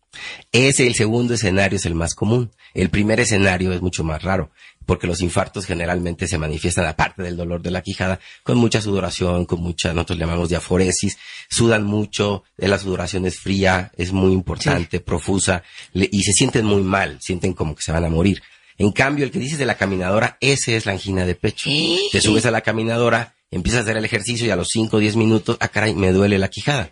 Ese, 0.51 0.88
el 0.88 0.95
segundo 0.95 1.33
escenario 1.33 1.77
es 1.77 1.86
el 1.86 1.95
más 1.95 2.15
común. 2.15 2.51
El 2.74 2.89
primer 2.89 3.19
escenario 3.19 3.74
es 3.74 3.81
mucho 3.81 4.03
más 4.03 4.21
raro, 4.21 4.51
porque 4.88 5.06
los 5.06 5.22
infartos 5.22 5.67
generalmente 5.67 6.27
se 6.27 6.39
manifiestan, 6.39 6.88
aparte 6.88 7.22
del 7.22 7.38
dolor 7.38 7.62
de 7.62 7.70
la 7.70 7.84
quijada, 7.84 8.20
con 8.41 8.58
mucha 8.58 8.82
sudoración, 8.82 9.46
con 9.46 9.62
mucha, 9.62 9.94
nosotros 9.94 10.17
le 10.17 10.25
llamamos 10.25 10.50
diaforesis, 10.50 11.17
sudan 11.50 11.84
mucho, 11.84 12.44
eh, 12.58 12.67
la 12.67 12.79
sudoración 12.79 13.27
es 13.27 13.38
fría, 13.39 13.91
es 13.96 14.12
muy 14.12 14.32
importante, 14.34 15.00
profusa, 15.00 15.62
le- 15.94 16.10
y 16.12 16.24
se 16.24 16.34
sienten 16.34 16.65
muy 16.65 16.82
mal, 16.82 17.20
sienten 17.22 17.53
como 17.53 17.75
que 17.75 17.84
se 17.84 17.91
van 17.91 18.06
a 18.06 18.10
morir. 18.10 18.41
En 18.79 18.91
cambio, 18.91 19.25
el 19.25 19.32
que 19.32 19.39
dices 19.39 19.60
de 19.60 19.65
la 19.65 19.75
caminadora, 19.75 20.38
ese 20.39 20.75
es 20.77 20.86
la 20.86 20.94
angina 20.94 21.25
de 21.25 21.36
pecho. 21.36 21.70
Te 22.12 22.22
subes 22.22 22.46
a 22.46 22.51
la 22.51 22.62
caminadora, 22.62 23.36
empiezas 23.51 23.79
a 23.79 23.84
hacer 23.84 23.98
el 23.98 24.06
ejercicio 24.06 24.48
y 24.48 24.51
a 24.51 24.56
los 24.56 24.70
5 24.70 24.98
o 24.98 25.00
10 25.00 25.15
minutos, 25.15 25.58
ah 25.60 25.67
caray, 25.67 25.94
me 25.96 26.12
duele 26.12 26.38
la 26.39 26.48
quijada. 26.50 26.91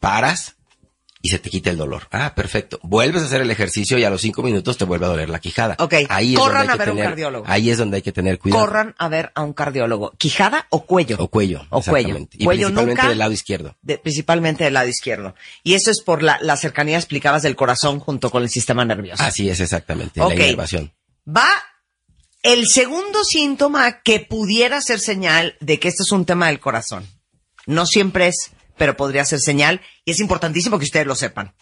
Paras, 0.00 0.56
y 1.24 1.28
se 1.28 1.38
te 1.38 1.48
quita 1.50 1.70
el 1.70 1.76
dolor. 1.76 2.08
Ah, 2.10 2.34
perfecto. 2.34 2.80
Vuelves 2.82 3.22
a 3.22 3.26
hacer 3.26 3.40
el 3.40 3.50
ejercicio 3.50 3.96
y 3.96 4.02
a 4.04 4.10
los 4.10 4.20
cinco 4.20 4.42
minutos 4.42 4.76
te 4.76 4.84
vuelve 4.84 5.06
a 5.06 5.08
doler 5.10 5.30
la 5.30 5.38
quijada. 5.38 5.76
Ok, 5.78 5.94
ahí 6.08 6.34
corran 6.34 6.62
es 6.62 6.68
donde 6.68 6.72
hay 6.72 6.74
a 6.74 6.78
que 6.78 6.78
ver 6.78 6.90
un 6.90 6.98
cardiólogo. 7.10 7.44
Ahí 7.48 7.70
es 7.70 7.78
donde 7.78 7.96
hay 7.96 8.02
que 8.02 8.10
tener 8.12 8.38
cuidado. 8.40 8.64
Corran 8.66 8.94
a 8.98 9.08
ver 9.08 9.30
a 9.36 9.42
un 9.42 9.52
cardiólogo. 9.52 10.12
¿Quijada 10.18 10.66
o 10.70 10.84
cuello? 10.84 11.16
O 11.20 11.28
cuello. 11.28 11.64
O 11.70 11.80
cuello. 11.80 12.18
Y 12.32 12.44
Cuello 12.44 12.66
principalmente 12.66 12.86
nunca. 13.02 13.08
del 13.08 13.18
lado 13.18 13.32
izquierdo. 13.32 13.76
de- 13.82 13.98
principalmente 13.98 14.64
del 14.64 14.74
lado 14.74 14.88
izquierdo. 14.88 15.34
Y 15.62 15.74
eso 15.74 15.90
es 15.92 16.00
por 16.02 16.22
la, 16.24 16.38
la 16.42 16.56
cercanía, 16.56 16.98
explicabas, 16.98 17.42
del 17.42 17.54
corazón 17.56 18.00
junto 18.00 18.30
con 18.30 18.42
el 18.42 18.50
sistema 18.50 18.84
nervioso. 18.84 19.22
Así 19.22 19.48
es 19.48 19.60
exactamente, 19.60 20.20
Ok. 20.20 20.30
la 20.30 20.34
inervación. 20.34 20.92
Va 21.28 21.48
el 22.42 22.66
segundo 22.66 23.22
síntoma 23.22 24.02
que 24.02 24.18
pudiera 24.18 24.80
ser 24.80 24.98
señal 24.98 25.54
de 25.60 25.78
que 25.78 25.86
esto 25.86 26.02
es 26.02 26.10
un 26.10 26.24
tema 26.24 26.48
del 26.48 26.58
corazón. 26.58 27.06
No 27.66 27.86
siempre 27.86 28.26
es, 28.26 28.50
pero 28.76 28.96
podría 28.96 29.24
ser 29.24 29.40
señal. 29.40 29.80
Y 30.04 30.10
es 30.12 30.20
importantísimo 30.20 30.78
que 30.78 30.84
ustedes 30.84 31.06
lo 31.06 31.14
sepan. 31.14 31.54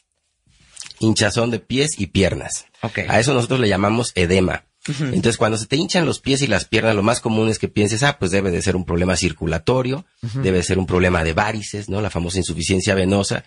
hinchazón 0.99 1.51
de 1.51 1.61
pies 1.61 1.99
y 1.99 2.07
piernas. 2.09 2.67
Ok. 2.83 3.01
A 3.09 3.19
eso 3.21 3.33
nosotros 3.35 3.61
le 3.61 3.69
llamamos 3.69 4.13
edema. 4.15 4.65
Entonces, 4.87 5.37
cuando 5.37 5.59
se 5.59 5.67
te 5.67 5.77
hinchan 5.77 6.07
los 6.07 6.21
pies 6.21 6.41
y 6.41 6.47
las 6.47 6.65
piernas, 6.65 6.95
lo 6.95 7.03
más 7.03 7.21
común 7.21 7.49
es 7.51 7.59
que 7.59 7.69
pienses, 7.69 8.03
ah, 8.03 8.17
pues 8.19 8.31
debe 8.31 8.51
de 8.51 8.63
ser 8.63 8.77
un 8.77 8.85
problema 8.87 9.15
circulatorio, 9.15 10.07
debe 10.35 10.63
ser 10.63 10.79
un 10.79 10.87
problema 10.87 11.23
de 11.23 11.35
varices, 11.35 11.89
¿no? 11.91 12.01
La 12.01 12.09
famosa 12.11 12.39
insuficiencia 12.39 12.95
venosa. 12.95 13.45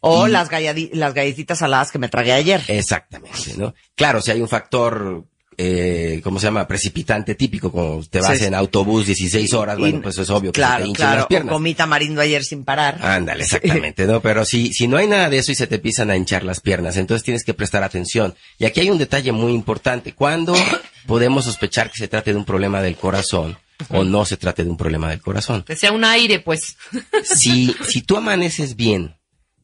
O 0.00 0.26
Y- 0.26 0.30
las, 0.32 0.48
las 0.92 1.14
galletitas 1.14 1.58
saladas 1.60 1.92
que 1.92 1.98
me 2.00 2.08
tragué 2.08 2.32
ayer. 2.32 2.62
Exactamente, 2.68 3.54
¿no? 3.56 3.74
Claro, 3.94 4.20
si 4.20 4.32
hay 4.32 4.40
un 4.40 4.48
factor, 4.48 5.24
eh, 5.58 6.20
¿cómo 6.22 6.38
se 6.38 6.46
llama? 6.46 6.66
Precipitante 6.68 7.34
típico, 7.34 7.72
como 7.72 8.02
te 8.04 8.20
vas 8.20 8.38
Sí. 8.38 8.44
en 8.44 8.54
autobús 8.54 9.06
16 9.06 9.52
horas, 9.54 9.78
bueno, 9.78 10.02
pues 10.02 10.18
es 10.18 10.28
obvio 10.30 10.52
que 10.52 10.60
te 10.60 10.66
hinchan 10.66 10.92
claro. 10.94 11.16
las 11.16 11.26
piernas. 11.26 11.52
O 11.52 11.56
comí 11.56 11.74
tamarindo 11.74 12.20
ayer 12.20 12.44
sin 12.44 12.64
parar. 12.64 12.98
Ándale, 13.04 13.44
exactamente, 13.44 14.06
¿no? 14.06 14.20
Pero 14.20 14.44
si, 14.44 14.72
si 14.72 14.86
no 14.86 14.96
hay 14.98 15.06
nada 15.06 15.30
de 15.30 15.38
eso 15.38 15.52
y 15.52 15.54
se 15.54 15.66
te 15.66 15.76
empiezan 15.76 16.10
a 16.10 16.16
hinchar 16.16 16.44
las 16.44 16.60
piernas, 16.60 16.96
entonces 16.96 17.24
tienes 17.24 17.44
que 17.44 17.54
prestar 17.54 17.82
atención. 17.82 18.34
Y 18.58 18.64
aquí 18.66 18.80
hay 18.80 18.90
un 18.90 18.98
detalle 18.98 19.32
muy 19.32 19.52
importante. 19.52 20.12
¿Cuándo 20.12 20.54
podemos 21.06 21.44
sospechar 21.44 21.90
que 21.90 21.98
se 21.98 22.08
trate 22.08 22.32
de 22.32 22.38
un 22.38 22.44
problema 22.44 22.82
del 22.82 22.96
corazón 22.96 23.58
o 23.88 24.04
no 24.04 24.24
se 24.24 24.36
trate 24.36 24.64
de 24.64 24.70
un 24.70 24.76
problema 24.76 25.10
del 25.10 25.20
corazón? 25.20 25.62
Que 25.62 25.76
sea 25.76 25.92
un 25.92 26.04
aire, 26.04 26.40
pues. 26.40 26.76
Si, 27.24 27.74
si 27.88 28.02
tú 28.02 28.16
amaneces 28.16 28.76
bien, 28.76 29.16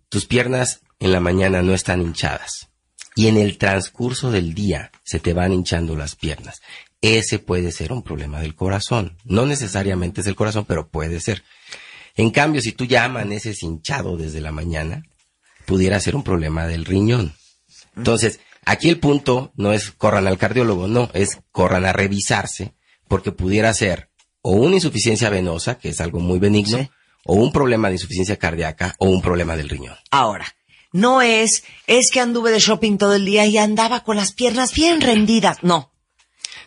tus 0.09 0.27
piernas 0.27 0.81
en 1.01 1.13
la 1.13 1.21
mañana 1.21 1.63
no 1.63 1.75
están 1.75 2.01
hinchadas 2.01 2.69
y 3.15 3.27
en 3.29 3.37
el 3.37 3.59
transcurso 3.59 4.31
del 4.31 4.55
día 4.55 4.91
se 5.05 5.21
te 5.21 5.33
van 5.33 5.53
hinchando 5.53 5.97
las 5.97 6.17
piernas, 6.17 6.63
ese 7.01 7.39
puede 7.39 7.73
ser 7.73 7.93
un 7.93 8.03
problema 8.03 8.41
del 8.41 8.55
corazón. 8.55 9.17
No 9.25 9.45
necesariamente 9.47 10.21
es 10.21 10.25
del 10.25 10.37
corazón, 10.37 10.65
pero 10.67 10.89
puede 10.89 11.21
ser. 11.21 11.43
En 12.17 12.31
cambio, 12.31 12.61
si 12.61 12.73
tú 12.73 12.85
ya 12.85 13.05
amaneces 13.05 13.63
hinchado 13.63 14.17
desde 14.17 14.41
la 14.41 14.53
mañana, 14.53 15.05
pudiera 15.67 15.99
ser 16.01 16.15
un 16.15 16.23
problema 16.23 16.67
del 16.67 16.85
riñón. 16.85 17.35
Entonces, 17.97 18.41
aquí 18.65 18.89
el 18.89 18.99
punto 19.01 19.53
no 19.57 19.73
es 19.73 19.91
corran 19.91 20.27
al 20.27 20.39
cardiólogo, 20.39 20.89
no, 20.89 21.11
es 21.15 21.39
corran 21.51 21.85
a 21.85 21.93
revisarse, 21.93 22.75
porque 23.09 23.33
pudiera 23.33 23.73
ser 23.75 24.09
o 24.43 24.53
una 24.53 24.77
insuficiencia 24.77 25.31
venosa, 25.31 25.79
que 25.79 25.91
es 25.91 26.01
algo 26.01 26.19
muy 26.21 26.39
benigno, 26.39 26.79
Sí. 26.79 26.91
o 27.25 27.35
un 27.35 27.53
problema 27.53 27.89
de 27.89 27.95
insuficiencia 27.95 28.37
cardíaca, 28.39 28.95
o 28.99 29.09
un 29.09 29.23
problema 29.23 29.57
del 29.57 29.69
riñón. 29.69 29.97
Ahora, 30.11 30.47
no 30.93 31.23
es, 31.23 31.65
es 31.87 32.11
que 32.11 32.21
anduve 32.21 32.51
de 32.51 32.59
shopping 32.61 32.99
todo 32.99 33.15
el 33.15 33.25
día 33.25 33.47
y 33.47 33.59
andaba 33.59 34.05
con 34.05 34.17
las 34.17 34.33
piernas 34.33 34.73
bien 34.75 35.01
rendidas. 35.01 35.59
No. 35.63 35.91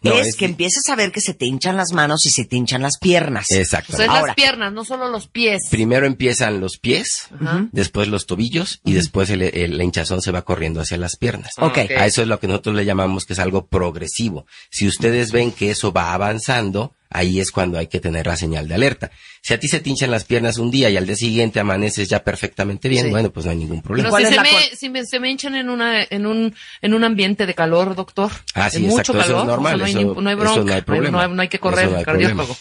No, 0.01 0.13
es, 0.19 0.27
es 0.27 0.35
que 0.35 0.45
empiezas 0.45 0.87
a 0.89 0.95
ver 0.95 1.11
que 1.11 1.21
se 1.21 1.33
te 1.33 1.45
hinchan 1.47 1.77
las 1.77 1.91
manos 1.91 2.27
y 2.27 2.29
se 2.29 2.45
te 2.45 2.55
hinchan 2.57 2.83
las 2.83 2.99
piernas. 2.99 3.47
O 3.49 3.97
sea, 3.97 4.05
Ahora. 4.11 4.27
las 4.27 4.35
piernas, 4.35 4.71
no 4.71 4.85
solo 4.85 5.09
los 5.09 5.27
pies. 5.27 5.63
Primero 5.71 6.05
empiezan 6.05 6.59
los 6.59 6.77
pies, 6.77 7.29
después 7.71 8.07
los 8.07 8.27
tobillos, 8.27 8.81
y 8.83 8.93
después 8.93 9.31
el, 9.31 9.41
el- 9.41 9.77
la 9.77 9.83
hinchazón 9.83 10.21
se 10.21 10.31
va 10.31 10.43
corriendo 10.43 10.79
hacia 10.81 10.97
las 10.97 11.15
piernas. 11.15 11.53
Ok. 11.57 11.77
Ok. 11.85 11.91
A 11.97 12.05
eso 12.05 12.21
es 12.21 12.27
lo 12.27 12.39
que 12.39 12.47
nosotros 12.47 12.75
le 12.75 12.85
llamamos 12.85 13.25
que 13.25 13.33
es 13.33 13.39
algo 13.39 13.65
progresivo. 13.65 14.45
Si 14.69 14.87
ustedes 14.87 15.31
ven 15.31 15.51
que 15.51 15.71
eso 15.71 15.91
va 15.91 16.13
avanzando, 16.13 16.93
ahí 17.17 17.39
es 17.39 17.51
cuando 17.51 17.77
hay 17.77 17.87
que 17.87 17.99
tener 17.99 18.27
la 18.27 18.35
señal 18.37 18.67
de 18.67 18.75
alerta. 18.75 19.11
Si 19.41 19.53
a 19.53 19.59
ti 19.59 19.67
se 19.67 19.79
te 19.79 19.89
hinchan 19.89 20.11
las 20.11 20.23
piernas 20.25 20.57
un 20.57 20.71
día 20.71 20.89
y 20.89 20.97
al 20.97 21.05
día 21.05 21.15
siguiente 21.15 21.59
amaneces 21.59 22.09
ya 22.09 22.23
perfectamente 22.23 22.89
bien, 22.89 23.05
Sí. 23.05 23.09
bueno, 23.11 23.31
pues 23.31 23.45
no 23.45 23.51
hay 23.51 23.57
ningún 23.57 23.81
problema. 23.81 24.09
Pero 24.09 24.11
¿Cuál 24.11 24.25
si 24.27 24.33
se, 24.33 24.41
me, 24.41 24.75
si 24.75 24.89
me- 24.89 25.05
se 25.05 25.19
me 25.19 25.29
hinchan 25.31 25.55
en 25.55 25.69
una, 25.69 26.03
en 26.03 26.25
un, 26.25 26.53
en 26.81 26.93
un 26.93 27.03
ambiente 27.03 27.45
de 27.45 27.53
calor, 27.53 27.95
doctor. 27.95 28.31
Ah, 28.53 28.69
sí, 28.69 28.77
en 28.77 28.83
mucho 28.83 28.99
exacto, 29.01 29.19
eso 29.21 29.27
es 29.27 29.33
calor. 29.33 29.45
normal, 29.47 29.75
o 29.75 29.77
sea, 29.77 29.79
no, 29.79 29.85
hay, 29.85 29.91
eso- 30.05 30.15
ni- 30.15 30.21
no 30.23 30.29
hay 30.29 30.35
bronca. 30.35 30.63
no 30.63 30.73
hay 30.73 30.81
problema. 30.81 31.09
No 31.17 31.23
hay, 31.23 31.35
no 31.35 31.41
hay 31.41 31.47
que 31.49 31.59
correr 31.59 31.85
al 31.95 32.03
cardiólogo. 32.05 32.43
problema. 32.45 32.55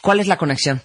¿Cuál 0.00 0.20
es 0.20 0.26
la 0.26 0.36
conexión? 0.36 0.82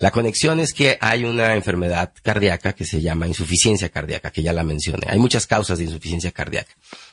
La 0.00 0.10
conexión 0.10 0.60
es 0.60 0.72
que 0.72 0.96
hay 1.00 1.24
una 1.24 1.54
enfermedad 1.54 2.12
cardíaca 2.22 2.72
que 2.72 2.86
se 2.86 3.02
llama 3.02 3.28
insuficiencia 3.28 3.90
cardíaca, 3.90 4.30
que 4.30 4.42
ya 4.42 4.54
la 4.54 4.64
mencioné. 4.64 5.06
Hay 5.10 5.18
muchas 5.18 5.46
causas 5.46 5.76
de 5.76 5.84
insuficiencia 5.84 6.32
cardíaca. 6.32 6.72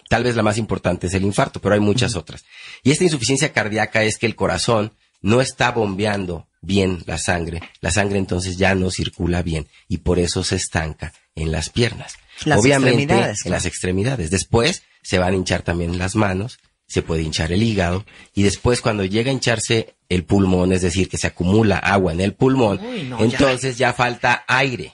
Tal 0.09 0.23
vez 0.23 0.37
la 0.37 0.43
más 0.43 0.57
importante 0.57 1.07
es 1.07 1.13
el 1.13 1.23
infarto, 1.23 1.59
pero 1.59 1.75
hay 1.75 1.81
muchas 1.81 2.15
otras. 2.15 2.45
Y 2.83 2.91
esta 2.91 3.03
insuficiencia 3.03 3.51
cardíaca 3.51 4.03
es 4.03 4.17
que 4.17 4.25
el 4.25 4.35
corazón 4.35 4.93
no 5.21 5.41
está 5.41 5.71
bombeando 5.71 6.47
bien 6.61 7.03
la 7.05 7.17
sangre. 7.17 7.61
La 7.81 7.91
sangre 7.91 8.19
entonces 8.19 8.57
ya 8.57 8.73
no 8.73 8.89
circula 8.89 9.41
bien 9.41 9.67
y 9.89 9.97
por 9.97 10.17
eso 10.17 10.45
se 10.45 10.55
estanca 10.55 11.13
en 11.35 11.51
las 11.51 11.69
piernas. 11.69 12.13
Las 12.45 12.59
Obviamente 12.61 13.13
en 13.13 13.51
las 13.51 13.65
extremidades. 13.65 14.29
Después 14.29 14.83
se 15.01 15.19
van 15.19 15.33
a 15.33 15.35
hinchar 15.35 15.61
también 15.61 15.97
las 15.97 16.15
manos, 16.15 16.59
se 16.87 17.01
puede 17.01 17.21
hinchar 17.21 17.51
el 17.51 17.61
hígado 17.63 18.05
y 18.33 18.43
después 18.43 18.81
cuando 18.81 19.03
llega 19.03 19.29
a 19.29 19.33
hincharse 19.33 19.95
el 20.09 20.23
pulmón, 20.23 20.71
es 20.71 20.81
decir, 20.81 21.09
que 21.09 21.17
se 21.17 21.27
acumula 21.27 21.77
agua 21.77 22.13
en 22.13 22.21
el 22.21 22.33
pulmón, 22.33 22.79
Uy, 22.83 23.03
no, 23.03 23.19
ya. 23.19 23.25
entonces 23.25 23.77
ya. 23.77 23.93
falta 23.93 24.45
aire. 24.47 24.93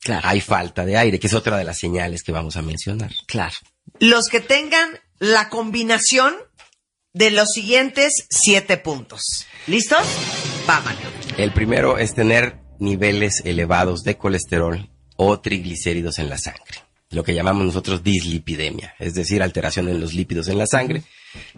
Claro. 0.00 0.26
Hay 0.28 0.40
falta 0.40 0.84
de 0.84 0.96
aire, 0.96 1.18
que 1.18 1.26
es 1.26 1.34
otra 1.34 1.56
de 1.56 1.64
las 1.64 1.78
señales 1.78 2.22
que 2.22 2.32
vamos 2.32 2.56
a 2.56 2.62
mencionar. 2.62 3.12
Claro. 3.26 3.54
Los 4.00 4.26
que 4.26 4.40
tengan 4.40 4.98
la 5.18 5.48
combinación 5.48 6.34
de 7.12 7.30
los 7.30 7.50
siguientes 7.50 8.26
siete 8.30 8.76
puntos. 8.76 9.46
¿Listos? 9.66 10.06
Vámonos. 10.66 10.98
El 11.36 11.52
primero 11.52 11.98
es 11.98 12.14
tener 12.14 12.56
niveles 12.78 13.42
elevados 13.44 14.02
de 14.02 14.16
colesterol 14.16 14.88
o 15.16 15.40
triglicéridos 15.40 16.18
en 16.18 16.28
la 16.28 16.38
sangre. 16.38 16.78
Lo 17.10 17.24
que 17.24 17.34
llamamos 17.34 17.64
nosotros 17.64 18.02
dislipidemia, 18.02 18.94
es 18.98 19.14
decir, 19.14 19.42
alteración 19.42 19.88
en 19.88 20.00
los 20.00 20.14
lípidos 20.14 20.48
en 20.48 20.58
la 20.58 20.66
sangre, 20.66 21.02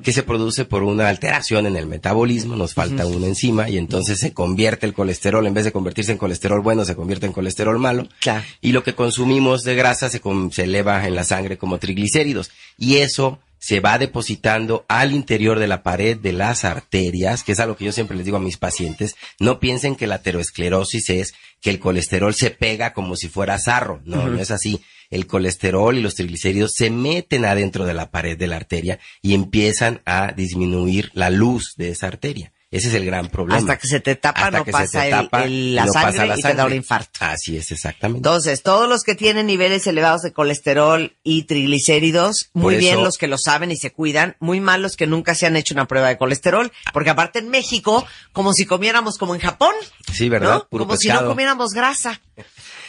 que 0.03 0.13
se 0.13 0.23
produce 0.23 0.65
por 0.65 0.83
una 0.83 1.09
alteración 1.09 1.67
en 1.67 1.77
el 1.77 1.87
metabolismo, 1.87 2.57
nos 2.57 2.75
falta 2.75 3.07
una 3.07 3.27
enzima 3.27 3.69
y 3.69 3.79
entonces 3.79 4.19
se 4.19 4.33
convierte 4.33 4.87
el 4.87 4.95
colesterol, 4.95 5.47
en 5.47 5.55
vez 5.55 5.65
de 5.65 5.73
convertirse 5.73 6.13
en 6.13 6.19
colesterol 6.19 6.61
bueno, 6.61 6.85
se 6.85 6.97
convierte 6.97 7.27
en 7.27 7.33
colesterol 7.33 7.79
malo. 7.79 8.09
Claro. 8.21 8.45
Y 8.61 8.73
lo 8.73 8.83
que 8.83 8.95
consumimos 8.95 9.63
de 9.63 9.75
grasa 9.75 10.09
se, 10.09 10.21
eleva 10.63 11.07
en 11.07 11.15
la 11.15 11.25
sangre 11.25 11.59
como 11.59 11.79
triglicéridos. 11.79 12.51
Y 12.79 12.97
eso 12.97 13.39
se 13.59 13.81
va 13.81 13.99
depositando 13.99 14.87
al 14.89 15.13
interior 15.13 15.59
de 15.59 15.69
la 15.69 15.83
pared 15.83 16.17
de 16.17 16.33
las 16.33 16.65
arterias, 16.65 17.45
que 17.45 17.53
es 17.53 17.61
algo 17.61 17.77
que 17.77 17.85
yo 17.85 17.93
siempre 17.93 18.17
les 18.17 18.25
digo 18.25 18.39
a 18.39 18.41
mis 18.41 18.57
pacientes. 18.57 19.17
No 19.39 19.61
piensen 19.61 19.97
que 19.97 20.07
la 20.07 20.17
aterosclerosis 20.17 21.11
es 21.11 21.35
que 21.61 21.71
el 21.71 21.79
colesterol 21.79 22.35
se 22.35 22.51
pega 22.51 22.95
como 22.95 23.17
si 23.17 23.29
fuera 23.29 23.59
sarro. 23.59 24.01
No, 24.05 24.29
no 24.29 24.41
es 24.41 24.51
así. 24.51 24.81
El 25.11 25.27
colesterol 25.27 25.97
y 25.99 26.03
los 26.03 26.15
triglicéridos 26.15 26.73
se 26.77 26.91
meten 26.91 27.45
adentro 27.45 27.85
de 27.85 27.95
la 27.95 28.11
pared 28.11 28.39
de 28.39 28.47
la 28.47 28.57
arteria 28.57 28.99
y 29.23 29.35
empiezan 29.35 30.01
a 30.07 30.33
disminuir 30.33 31.11
la 31.15 31.31
luz 31.31 31.75
de 31.77 31.91
esa 31.91 32.07
arteria. 32.07 32.53
Ese 32.73 32.87
es 32.87 32.95
el 32.95 33.05
gran 33.05 33.29
problema. 33.31 33.59
Hasta 33.59 33.77
que 33.79 33.89
se 33.89 33.99
te 33.99 34.15
tapa, 34.15 34.43
Hasta 34.45 34.59
no 34.59 34.65
que 34.65 34.71
se 34.71 34.79
pasa 34.79 35.05
el- 35.05 35.11
tapa 35.11 35.43
el- 35.43 35.75
la 35.75 35.87
no 35.87 35.93
pasa 35.93 36.13
sangre 36.13 36.27
la 36.29 36.39
y 36.39 36.43
te 36.43 36.55
da 36.55 36.67
un 36.67 36.75
infarto. 36.75 37.11
Así 37.19 37.57
es, 37.57 37.73
exactamente. 37.73 38.19
Entonces, 38.19 38.63
todos 38.63 38.89
los 38.89 39.03
que 39.03 39.17
tienen 39.17 39.47
niveles 39.47 39.89
elevados 39.89 40.23
de 40.23 40.33
colesterol 40.33 41.17
y 41.25 41.43
triglicéridos, 41.81 42.51
muy 42.53 42.77
bien 42.77 43.03
los 43.03 43.19
que 43.19 43.27
lo 43.27 43.39
saben 43.39 43.73
y 43.73 43.77
se 43.77 43.91
cuidan, 43.91 44.37
muy 44.39 44.61
mal 44.61 44.83
los 44.83 44.95
que 44.97 45.09
nunca 45.09 45.35
se 45.35 45.47
han 45.47 45.57
hecho 45.57 45.75
una 45.75 45.89
prueba 45.89 46.07
de 46.11 46.19
colesterol, 46.19 46.71
porque 46.93 47.11
aparte 47.11 47.41
en 47.41 47.49
México, 47.49 48.07
como 48.33 48.53
si 48.53 48.67
comiéramos 48.67 49.19
como 49.19 49.35
en 49.35 49.41
Japón, 49.41 49.75
Sí, 50.13 50.29
¿verdad? 50.29 50.55
¿no? 50.55 50.69
Puro 50.69 50.85
como 50.85 50.97
si 50.97 51.09
no 51.09 51.27
comiéramos 51.27 51.71
grasa. 51.73 52.21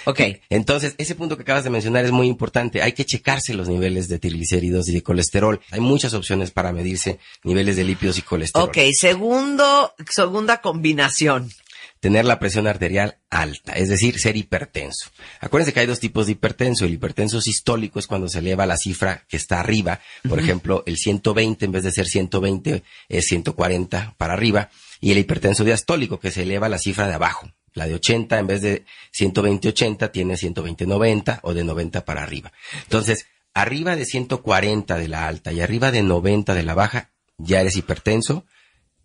Ok. 0.05 0.21
Entonces, 0.49 0.95
ese 0.97 1.15
punto 1.15 1.37
que 1.37 1.43
acabas 1.43 1.63
de 1.63 1.69
mencionar 1.69 2.05
es 2.05 2.11
muy 2.11 2.27
importante. 2.27 2.81
Hay 2.81 2.93
que 2.93 3.05
checarse 3.05 3.53
los 3.53 3.69
niveles 3.69 4.07
de 4.07 4.19
triglicéridos 4.19 4.87
y 4.89 4.93
de 4.93 5.03
colesterol. 5.03 5.59
Hay 5.71 5.79
muchas 5.79 6.13
opciones 6.13 6.51
para 6.51 6.71
medirse 6.71 7.19
niveles 7.43 7.75
de 7.75 7.83
lípidos 7.83 8.17
y 8.17 8.21
colesterol. 8.21 8.69
Ok, 8.69 8.77
segundo, 8.93 9.93
segunda 10.09 10.61
combinación. 10.61 11.51
Tener 11.99 12.25
la 12.25 12.39
presión 12.39 12.65
arterial 12.65 13.19
alta, 13.29 13.73
es 13.73 13.87
decir, 13.87 14.19
ser 14.19 14.35
hipertenso. 14.35 15.11
Acuérdense 15.39 15.71
que 15.71 15.81
hay 15.81 15.85
dos 15.85 15.99
tipos 15.99 16.25
de 16.25 16.31
hipertenso. 16.31 16.85
El 16.85 16.93
hipertenso 16.93 17.39
sistólico 17.41 17.99
es 17.99 18.07
cuando 18.07 18.27
se 18.27 18.39
eleva 18.39 18.65
la 18.65 18.77
cifra 18.77 19.23
que 19.29 19.37
está 19.37 19.59
arriba. 19.59 19.99
Por 20.27 20.39
ejemplo, 20.39 20.81
el 20.87 20.97
120 20.97 21.63
en 21.63 21.71
vez 21.71 21.83
de 21.83 21.91
ser 21.91 22.07
120 22.07 22.81
es 23.07 23.25
140 23.25 24.15
para 24.17 24.33
arriba. 24.33 24.71
Y 24.99 25.11
el 25.11 25.19
hipertenso 25.19 25.63
diastólico 25.63 26.19
que 26.19 26.31
se 26.31 26.41
eleva 26.41 26.69
la 26.69 26.79
cifra 26.79 27.07
de 27.07 27.13
abajo. 27.13 27.51
La 27.73 27.87
de 27.87 27.95
80 27.95 28.39
en 28.39 28.47
vez 28.47 28.61
de 28.61 28.85
120-80 29.13 30.11
tiene 30.11 30.35
120-90 30.35 31.39
o 31.43 31.53
de 31.53 31.63
90 31.63 32.03
para 32.05 32.23
arriba. 32.23 32.51
Entonces, 32.83 33.27
arriba 33.53 33.95
de 33.95 34.05
140 34.05 34.97
de 34.97 35.07
la 35.07 35.27
alta 35.27 35.51
y 35.51 35.61
arriba 35.61 35.91
de 35.91 36.03
90 36.03 36.53
de 36.53 36.63
la 36.63 36.73
baja, 36.73 37.09
ya 37.37 37.61
eres 37.61 37.77
hipertenso. 37.77 38.45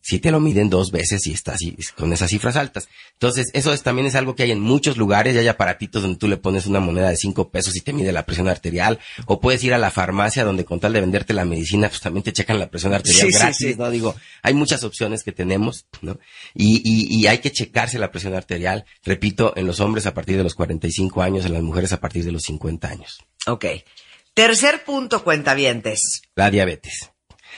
Si 0.07 0.21
te 0.21 0.31
lo 0.31 0.39
miden 0.39 0.71
dos 0.71 0.93
veces 0.93 1.27
y 1.27 1.33
estás 1.33 1.59
con 1.97 2.13
esas 2.13 2.31
cifras 2.31 2.55
altas. 2.55 2.89
Entonces, 3.15 3.51
eso 3.55 3.73
es, 3.73 3.83
también 3.83 4.07
es 4.07 4.15
algo 4.15 4.37
que 4.37 4.45
hay 4.45 4.53
en 4.53 4.61
muchos 4.61 4.97
lugares, 4.97 5.35
ya 5.35 5.41
hay 5.41 5.49
aparatitos 5.49 6.01
donde 6.03 6.17
tú 6.17 6.29
le 6.29 6.37
pones 6.37 6.67
una 6.67 6.79
moneda 6.79 7.09
de 7.09 7.17
cinco 7.17 7.51
pesos 7.51 7.75
y 7.75 7.81
te 7.81 7.93
mide 7.93 8.13
la 8.13 8.25
presión 8.25 8.49
arterial, 8.49 9.01
o 9.27 9.41
puedes 9.41 9.65
ir 9.65 9.75
a 9.75 9.79
la 9.79 9.91
farmacia 9.91 10.45
donde 10.45 10.65
con 10.65 10.79
tal 10.79 10.93
de 10.93 11.01
venderte 11.01 11.35
la 11.35 11.45
medicina, 11.45 11.89
pues 11.89 12.01
también 12.01 12.23
te 12.23 12.33
checan 12.33 12.61
la 12.61 12.71
presión 12.71 12.95
arterial 12.95 13.27
Sí, 13.27 13.33
sí, 13.33 13.39
gratis, 13.39 13.57
sí. 13.57 13.75
¿no? 13.77 13.91
Digo, 13.91 14.15
hay 14.45 14.55
muchas 14.55 14.85
opciones 14.85 15.25
que 15.25 15.33
tenemos, 15.33 15.87
¿no? 16.03 16.21
Y, 16.55 16.83
y, 16.85 17.13
y 17.13 17.27
hay 17.27 17.39
que 17.39 17.51
checarse 17.51 17.99
la 17.99 18.13
presión 18.13 18.35
arterial, 18.35 18.85
repito, 19.03 19.55
en 19.57 19.67
los 19.67 19.81
hombres 19.81 20.07
a 20.07 20.15
partir 20.15 20.37
de 20.37 20.45
los 20.45 20.55
45 20.55 21.21
años, 21.21 21.47
en 21.47 21.53
las 21.53 21.63
mujeres 21.63 21.93
a 21.93 21.99
partir 21.99 22.25
de 22.25 22.31
los 22.31 22.45
50 22.45 22.87
años. 22.87 23.19
Ok. 23.49 23.65
Tercer 24.35 24.85
punto, 24.85 25.25
cuentavientes. 25.25 26.23
La 26.37 26.49
diabetes. 26.49 27.11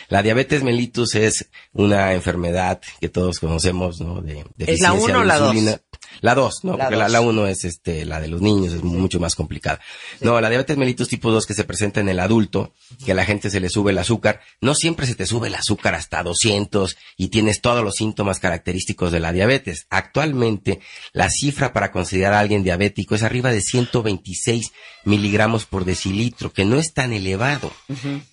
La 0.08 0.22
diabetes 0.22 0.62
mellitus 0.62 1.14
es 1.14 1.48
una 1.72 2.14
enfermedad 2.14 2.80
que 3.00 3.08
todos 3.08 3.38
conocemos, 3.38 4.00
¿no? 4.00 4.20
De 4.20 4.40
¿Es 4.40 4.80
la 4.80 4.92
deficiencia 4.92 4.92
uno 5.04 5.18
o 5.18 5.20
de 5.20 5.26
la 5.26 5.38
dos? 5.38 5.54
insulina. 5.54 5.80
La 6.20 6.34
dos, 6.34 6.64
¿no? 6.64 6.76
La 6.76 6.84
Porque 6.84 6.96
la, 6.96 7.04
dos. 7.04 7.12
la 7.12 7.20
uno 7.20 7.46
es 7.46 7.64
este, 7.64 8.04
la 8.04 8.20
de 8.20 8.28
los 8.28 8.40
niños, 8.40 8.72
es 8.72 8.82
mucho 8.82 9.20
más 9.20 9.34
complicada. 9.36 9.78
No, 10.20 10.40
la 10.40 10.48
diabetes 10.48 10.76
mellitus 10.76 11.08
tipo 11.08 11.30
2 11.30 11.46
que 11.46 11.54
se 11.54 11.64
presenta 11.64 12.00
en 12.00 12.08
el 12.08 12.18
adulto, 12.18 12.72
que 13.04 13.12
a 13.12 13.14
la 13.14 13.24
gente 13.24 13.50
se 13.50 13.60
le 13.60 13.68
sube 13.68 13.92
el 13.92 13.98
azúcar, 13.98 14.40
no 14.60 14.74
siempre 14.74 15.06
se 15.06 15.14
te 15.14 15.26
sube 15.26 15.46
el 15.48 15.54
azúcar 15.54 15.94
hasta 15.94 16.22
200 16.22 16.96
y 17.16 17.28
tienes 17.28 17.60
todos 17.60 17.84
los 17.84 17.94
síntomas 17.94 18.40
característicos 18.40 19.12
de 19.12 19.20
la 19.20 19.32
diabetes. 19.32 19.86
Actualmente, 19.90 20.80
la 21.12 21.30
cifra 21.30 21.72
para 21.72 21.92
considerar 21.92 22.32
a 22.32 22.40
alguien 22.40 22.64
diabético 22.64 23.14
es 23.14 23.22
arriba 23.22 23.52
de 23.52 23.60
126 23.60 24.72
miligramos 25.04 25.66
por 25.66 25.84
decilitro, 25.84 26.52
que 26.52 26.64
no 26.64 26.78
es 26.78 26.94
tan 26.94 27.12
elevado. 27.12 27.70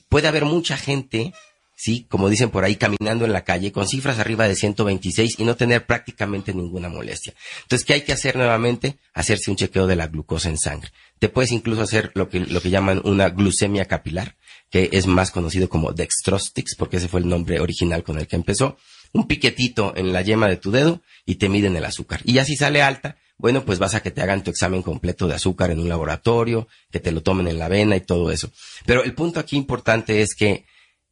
Puede 0.09 0.27
haber 0.27 0.45
mucha 0.45 0.77
gente 0.77 1.33
sí, 1.75 2.05
como 2.09 2.29
dicen 2.29 2.49
por 2.49 2.63
ahí, 2.63 2.75
caminando 2.77 3.25
en 3.25 3.33
la 3.33 3.43
calle 3.43 3.71
con 3.71 3.87
cifras 3.87 4.19
arriba 4.19 4.47
de 4.47 4.55
126 4.55 5.39
y 5.39 5.43
no 5.43 5.55
tener 5.55 5.85
prácticamente 5.85 6.53
ninguna 6.53 6.89
molestia. 6.89 7.33
Entonces, 7.63 7.85
¿qué 7.85 7.93
hay 7.93 8.01
que 8.01 8.13
hacer 8.13 8.35
nuevamente? 8.35 8.97
Hacerse 9.13 9.51
un 9.51 9.57
chequeo 9.57 9.87
de 9.87 9.95
la 9.95 10.07
glucosa 10.07 10.49
en 10.49 10.57
sangre. 10.57 10.91
Te 11.19 11.29
puedes 11.29 11.51
incluso 11.51 11.81
hacer 11.81 12.11
lo 12.15 12.29
que, 12.29 12.39
lo 12.39 12.61
que 12.61 12.69
llaman 12.69 13.01
una 13.03 13.29
glucemia 13.29 13.85
capilar, 13.85 14.35
que 14.69 14.89
es 14.93 15.07
más 15.07 15.31
conocido 15.31 15.69
como 15.69 15.93
dextrostix, 15.93 16.75
porque 16.75 16.97
ese 16.97 17.07
fue 17.07 17.19
el 17.19 17.29
nombre 17.29 17.59
original 17.59 18.03
con 18.03 18.17
el 18.17 18.27
que 18.27 18.35
empezó. 18.35 18.77
Un 19.13 19.27
piquetito 19.27 19.93
en 19.95 20.11
la 20.11 20.21
yema 20.21 20.47
de 20.47 20.57
tu 20.57 20.71
dedo 20.71 21.01
y 21.25 21.35
te 21.35 21.49
miden 21.49 21.75
el 21.75 21.85
azúcar. 21.85 22.21
Y 22.25 22.33
ya 22.33 22.43
si 22.43 22.55
sale 22.55 22.81
alta, 22.81 23.17
bueno, 23.37 23.65
pues 23.65 23.79
vas 23.79 23.95
a 23.95 24.01
que 24.01 24.11
te 24.11 24.21
hagan 24.21 24.43
tu 24.43 24.49
examen 24.49 24.81
completo 24.81 25.27
de 25.27 25.35
azúcar 25.35 25.71
en 25.71 25.79
un 25.79 25.89
laboratorio, 25.89 26.67
que 26.91 26.99
te 26.99 27.11
lo 27.11 27.21
tomen 27.21 27.47
en 27.47 27.59
la 27.59 27.67
vena 27.67 27.95
y 27.95 28.01
todo 28.01 28.31
eso. 28.31 28.51
Pero 28.85 29.03
el 29.03 29.13
punto 29.13 29.39
aquí 29.39 29.57
importante 29.57 30.21
es 30.21 30.35
que 30.35 30.65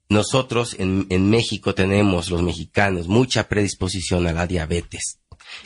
nosotros 0.10 0.76
en, 0.80 1.08
en 1.10 1.30
México 1.30 1.74
tenemos, 1.74 2.30
los 2.30 2.42
mexicanos, 2.42 3.08
mucha 3.08 3.48
predisposición 3.48 4.28
a 4.28 4.34
la 4.34 4.48
diabetes. 4.48 5.20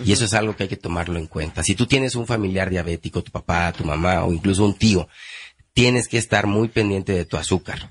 Y 0.04 0.12
eso 0.12 0.26
es 0.26 0.34
algo 0.34 0.56
que 0.56 0.64
hay 0.64 0.70
que 0.70 0.78
tomarlo 0.78 1.18
en 1.18 1.28
cuenta. 1.28 1.64
Si 1.64 1.76
tú 1.76 1.86
tienes 1.86 2.16
un 2.16 2.28
familiar 2.28 2.70
diabético, 2.70 3.24
tu 3.24 3.32
papá, 3.32 3.72
tu 3.74 3.84
mamá 3.84 4.26
o 4.26 4.34
incluso 4.34 4.64
un 4.66 4.76
tío, 4.76 5.08
tienes 5.74 6.08
que 6.08 6.18
estar 6.18 6.48
muy 6.48 6.68
pendiente 6.68 7.14
de 7.14 7.26
tu 7.26 7.38
azúcar. 7.38 7.90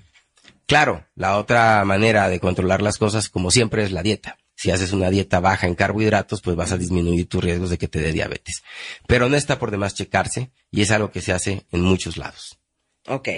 Claro, 0.66 1.06
la 1.14 1.38
otra 1.38 1.84
manera 1.84 2.28
de 2.28 2.40
controlar 2.40 2.82
las 2.82 2.98
cosas, 2.98 3.28
como 3.28 3.50
siempre, 3.50 3.84
es 3.84 3.92
la 3.92 4.02
dieta. 4.02 4.38
Si 4.56 4.70
haces 4.70 4.92
una 4.92 5.10
dieta 5.10 5.38
baja 5.38 5.66
en 5.66 5.74
carbohidratos, 5.74 6.40
pues 6.40 6.56
vas 6.56 6.72
a 6.72 6.78
disminuir 6.78 7.28
tus 7.28 7.44
riesgos 7.44 7.70
de 7.70 7.78
que 7.78 7.88
te 7.88 8.00
dé 8.00 8.12
diabetes. 8.12 8.62
Pero 9.06 9.28
no 9.28 9.36
está 9.36 9.58
por 9.58 9.70
demás 9.70 9.94
checarse 9.94 10.50
y 10.70 10.80
es 10.80 10.90
algo 10.90 11.10
que 11.10 11.20
se 11.20 11.32
hace 11.32 11.66
en 11.70 11.82
muchos 11.82 12.16
lados. 12.16 12.58
Ok. 13.06 13.28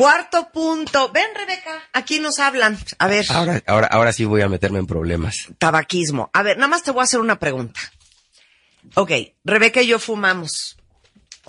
Cuarto 0.00 0.48
punto. 0.50 1.10
Ven, 1.12 1.26
Rebeca, 1.34 1.78
aquí 1.92 2.20
nos 2.20 2.38
hablan. 2.38 2.78
A 2.98 3.06
ver, 3.06 3.26
Ahora, 3.28 3.62
ahora, 3.66 3.86
ahora 3.88 4.12
sí 4.14 4.24
voy 4.24 4.40
a 4.40 4.48
meterme 4.48 4.78
en 4.78 4.86
problemas. 4.86 5.48
tabaquismo. 5.58 6.30
A 6.32 6.42
ver, 6.42 6.56
nada 6.56 6.68
más 6.68 6.82
te 6.82 6.90
voy 6.90 7.02
a 7.02 7.04
hacer 7.04 7.20
una 7.20 7.38
pregunta. 7.38 7.78
Ok, 8.94 9.10
Rebeca 9.44 9.82
y 9.82 9.88
yo 9.88 9.98
fumamos. 9.98 10.78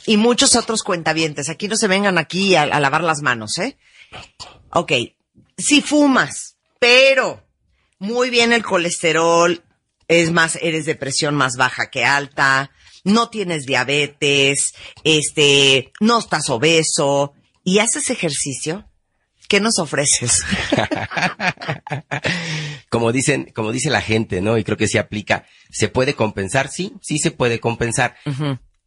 Y 0.06 0.18
muchos 0.18 0.58
otros 0.58 0.84
cuentavientes. 0.84 1.48
Aquí 1.48 1.70
no 1.70 1.78
se 1.78 1.88
vengan 1.88 2.18
aquí 2.18 2.56
a, 2.58 2.64
a 2.64 2.80
lavar 2.82 3.06
las 3.06 3.22
manos, 3.22 3.58
¿eh? 3.58 3.78
Ok, 4.72 4.92
si 5.58 5.82
fumas, 5.82 6.58
pero 6.78 7.48
muy 8.00 8.30
bien 8.30 8.52
el 8.52 8.64
colesterol, 8.66 9.64
es 10.10 10.30
más, 10.32 10.58
eres 10.62 10.86
de 10.86 10.96
presión 10.96 11.36
más 11.36 11.56
baja 11.56 11.90
que 11.90 12.04
alta, 12.04 12.72
no 13.06 13.30
tienes 13.30 13.66
diabetes, 13.66 14.74
este, 15.06 15.94
no 16.02 16.20
estás 16.20 16.50
obeso 16.50 17.34
y 17.64 17.80
haces 17.80 18.10
ejercicio, 18.10 18.90
¿qué 19.48 19.60
nos 19.60 19.80
ofreces? 19.80 20.44
como 22.90 23.12
dicen, 23.12 23.52
como 23.56 23.72
dice 23.72 23.90
la 23.90 24.02
gente, 24.02 24.42
¿no? 24.42 24.58
Y 24.58 24.64
creo 24.64 24.78
que 24.78 24.88
se 24.88 25.00
aplica. 25.00 25.46
¿Se 25.72 25.88
puede 25.88 26.14
compensar? 26.16 26.70
Sí, 26.70 26.94
sí 27.02 27.20
se 27.20 27.32
puede 27.32 27.60
compensar. 27.60 28.16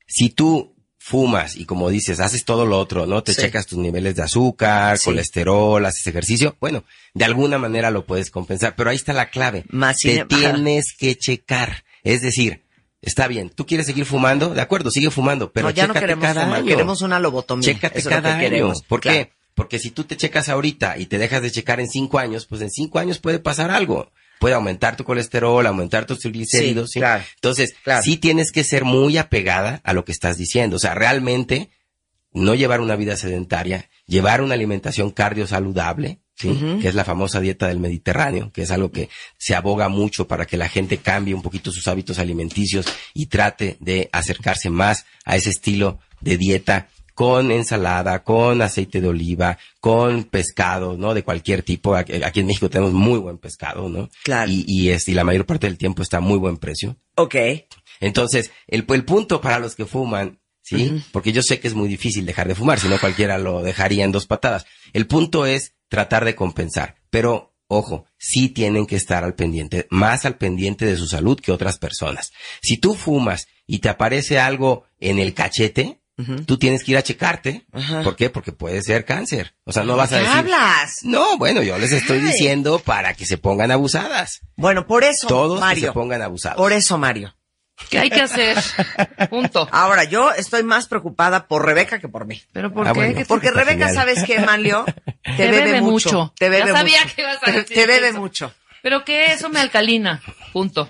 Si 0.06 0.30
tú 0.30 0.74
fumas 0.98 1.56
y 1.56 1.66
como 1.66 1.90
dices, 1.90 2.20
haces 2.20 2.44
todo 2.46 2.64
lo 2.64 2.78
otro, 2.78 3.06
¿no? 3.06 3.22
Te 3.22 3.34
Sí. 3.34 3.42
checas 3.42 3.66
tus 3.66 3.78
niveles 3.78 4.16
de 4.16 4.22
azúcar, 4.22 4.96
Sí. 4.98 5.04
colesterol, 5.06 5.84
haces 5.84 6.06
ejercicio, 6.06 6.56
bueno, 6.60 6.84
de 7.12 7.24
alguna 7.26 7.58
manera 7.58 7.90
lo 7.90 8.06
puedes 8.06 8.30
compensar, 8.30 8.74
pero 8.74 8.88
ahí 8.90 8.96
está 8.96 9.12
la 9.12 9.28
clave. 9.30 9.64
Más 9.68 9.98
Te 9.98 10.24
tienes 10.24 10.94
que 10.96 11.16
checar. 11.16 11.84
Es 12.04 12.22
decir, 12.22 12.63
está 13.04 13.26
bien, 13.28 13.50
tú 13.50 13.66
quieres 13.66 13.86
seguir 13.86 14.04
fumando, 14.04 14.50
de 14.54 14.60
acuerdo, 14.60 14.90
sigue 14.90 15.10
fumando, 15.10 15.52
pero 15.52 15.68
no, 15.68 15.70
ya 15.74 15.86
no 15.86 15.94
chécate 15.94 16.06
queremos 16.06 16.22
cada 16.24 16.42
fumar, 16.44 16.58
año. 16.58 16.66
queremos 16.68 17.02
una 17.02 17.18
lobotomía. 17.20 17.64
Chécate 17.66 17.98
Eso 17.98 18.08
es 18.10 18.16
lo 18.16 18.22
cada 18.22 18.38
que 18.38 18.44
año. 18.44 18.50
queremos. 18.50 18.82
¿Por 18.82 19.00
Claro. 19.00 19.18
qué? 19.18 19.32
Porque 19.54 19.78
si 19.78 19.90
tú 19.90 20.04
te 20.04 20.16
checas 20.16 20.48
ahorita 20.48 20.98
y 20.98 21.06
te 21.06 21.16
dejas 21.18 21.42
de 21.42 21.50
checar 21.50 21.78
en 21.80 21.88
cinco 21.88 22.18
años, 22.18 22.46
pues 22.46 22.60
en 22.60 22.70
cinco 22.70 22.98
años 22.98 23.18
puede 23.20 23.38
pasar 23.38 23.70
algo. 23.70 24.10
Puede 24.40 24.56
aumentar 24.56 24.96
tu 24.96 25.04
colesterol, 25.04 25.64
aumentar 25.64 26.06
tus 26.06 26.18
triglicéridos. 26.18 26.88
Sí, 26.90 26.94
¿sí? 26.94 26.98
claro. 27.00 27.22
Entonces, 27.36 27.74
Claro. 27.84 28.02
sí 28.02 28.16
tienes 28.16 28.50
que 28.50 28.64
ser 28.64 28.84
muy 28.84 29.16
apegada 29.16 29.80
a 29.84 29.92
lo 29.92 30.04
que 30.04 30.10
estás 30.10 30.36
diciendo. 30.36 30.74
O 30.76 30.78
sea, 30.80 30.94
realmente 30.94 31.70
no 32.32 32.56
llevar 32.56 32.80
una 32.80 32.96
vida 32.96 33.16
sedentaria, 33.16 33.88
llevar 34.06 34.42
una 34.42 34.54
alimentación 34.54 35.12
cardiosaludable, 35.12 36.18
¿sí? 36.34 36.78
Que 36.80 36.88
es 36.88 36.94
la 36.94 37.04
famosa 37.04 37.40
dieta 37.40 37.68
del 37.68 37.78
Mediterráneo, 37.78 38.50
que 38.52 38.62
es 38.62 38.70
algo 38.70 38.90
que 38.90 39.08
se 39.38 39.54
aboga 39.54 39.88
mucho 39.88 40.26
para 40.26 40.46
que 40.46 40.56
la 40.56 40.68
gente 40.68 40.98
cambie 40.98 41.34
un 41.34 41.42
poquito 41.42 41.70
sus 41.70 41.88
hábitos 41.88 42.18
alimenticios 42.18 42.86
y 43.12 43.26
trate 43.26 43.76
de 43.80 44.08
acercarse 44.12 44.70
más 44.70 45.06
a 45.24 45.36
ese 45.36 45.50
estilo 45.50 45.98
de 46.20 46.36
dieta 46.36 46.88
con 47.14 47.52
ensalada, 47.52 48.24
con 48.24 48.60
aceite 48.60 49.00
de 49.00 49.08
oliva, 49.08 49.56
con 49.80 50.24
pescado, 50.24 50.96
¿no? 50.96 51.14
De 51.14 51.22
cualquier 51.22 51.62
tipo. 51.62 51.94
Aquí 51.94 52.40
en 52.40 52.46
México 52.46 52.68
tenemos 52.68 52.92
muy 52.92 53.20
buen 53.20 53.38
pescado, 53.38 53.88
¿no? 53.88 54.10
Claro. 54.24 54.50
Y, 54.50 54.64
y, 54.66 54.90
y 54.90 55.14
la 55.14 55.24
mayor 55.24 55.46
parte 55.46 55.68
del 55.68 55.78
tiempo 55.78 56.02
está 56.02 56.16
a 56.16 56.20
muy 56.20 56.38
buen 56.38 56.56
precio. 56.56 56.96
Ok. 57.14 57.36
Entonces, 58.00 58.50
el, 58.66 58.84
el 58.88 59.04
punto 59.04 59.40
para 59.40 59.60
los 59.60 59.76
que 59.76 59.86
fuman, 59.86 60.40
¿sí? 60.60 61.04
Porque 61.12 61.32
yo 61.32 61.42
sé 61.42 61.60
que 61.60 61.68
es 61.68 61.74
muy 61.74 61.88
difícil 61.88 62.26
dejar 62.26 62.48
de 62.48 62.56
fumar, 62.56 62.80
si 62.80 62.88
no 62.88 62.98
cualquiera 62.98 63.38
lo 63.38 63.62
dejaría 63.62 64.04
en 64.04 64.10
dos 64.10 64.26
patadas. 64.26 64.66
El 64.92 65.06
punto 65.06 65.46
es 65.46 65.74
tratar 65.94 66.24
de 66.24 66.34
compensar, 66.34 66.96
pero 67.08 67.54
ojo, 67.68 68.04
sí 68.18 68.48
tienen 68.48 68.84
que 68.86 68.96
estar 68.96 69.22
al 69.22 69.34
pendiente, 69.34 69.86
más 69.90 70.24
al 70.24 70.36
pendiente 70.36 70.86
de 70.86 70.96
su 70.96 71.06
salud 71.06 71.38
que 71.40 71.52
otras 71.52 71.78
personas. 71.78 72.32
Si 72.60 72.78
tú 72.78 72.94
fumas 72.94 73.46
y 73.66 73.78
te 73.78 73.88
aparece 73.88 74.40
algo 74.40 74.84
en 74.98 75.20
el 75.20 75.34
cachete, 75.34 76.00
tú 76.46 76.58
tienes 76.58 76.82
que 76.82 76.90
ir 76.92 76.98
a 76.98 77.02
checarte. 77.02 77.64
¿Por 78.02 78.16
qué? 78.16 78.28
Porque 78.28 78.50
puede 78.52 78.82
ser 78.82 79.04
cáncer. 79.04 79.54
O 79.64 79.72
sea, 79.72 79.84
no 79.84 79.96
vas 79.96 80.12
a 80.12 80.16
¿Qué 80.18 80.24
decir... 80.24 80.38
hablas? 80.38 80.98
No, 81.04 81.38
bueno, 81.38 81.62
yo 81.62 81.78
les 81.78 81.92
estoy 81.92 82.18
diciendo 82.20 82.80
para 82.80 83.14
que 83.14 83.24
se 83.24 83.38
pongan 83.38 83.70
abusadas. 83.70 84.40
Bueno, 84.56 84.86
por 84.88 85.04
eso, 85.04 85.28
Todos 85.28 85.58
que 85.58 85.64
Mario. 85.64 85.86
se 85.88 85.92
pongan 85.92 86.22
abusados. 86.22 86.56
Por 86.58 86.72
eso, 86.72 86.98
Mario. 86.98 87.34
¿Qué 87.90 87.98
hay 87.98 88.10
que 88.10 88.20
hacer? 88.22 88.56
Punto. 89.30 89.68
Ahora, 89.72 90.04
yo 90.04 90.30
estoy 90.32 90.62
más 90.62 90.86
preocupada 90.88 91.46
por 91.48 91.64
Rebeca 91.66 91.98
que 91.98 92.08
por 92.08 92.26
mí. 92.26 92.40
¿Pero 92.52 92.72
por 92.72 92.86
Ah, 92.86 92.92
qué? 92.92 92.98
bueno. 92.98 93.14
¿Qué- 93.18 93.24
Porque 93.24 93.50
Rebeca, 93.50 93.86
genial. 93.88 93.94
¿sabes 93.94 94.22
qué, 94.24 94.38
Manlio? 94.40 94.84
Te, 94.84 95.32
Te 95.36 95.50
bebe, 95.50 95.64
bebe 95.64 95.80
mucho. 95.80 96.10
mucho. 96.12 96.34
Te 96.38 96.48
bebe 96.48 96.68
Ya 96.70 96.76
sabía 96.78 97.02
mucho. 97.02 97.14
que 97.16 97.22
ibas 97.22 97.38
a 97.42 97.50
decir 97.50 97.76
Te 97.76 97.86
bebe 97.86 98.08
eso. 98.08 98.20
mucho. 98.20 98.54
Pero 98.82 99.04
que 99.04 99.32
eso 99.32 99.48
me 99.48 99.60
alcalina. 99.60 100.22
Punto. 100.52 100.88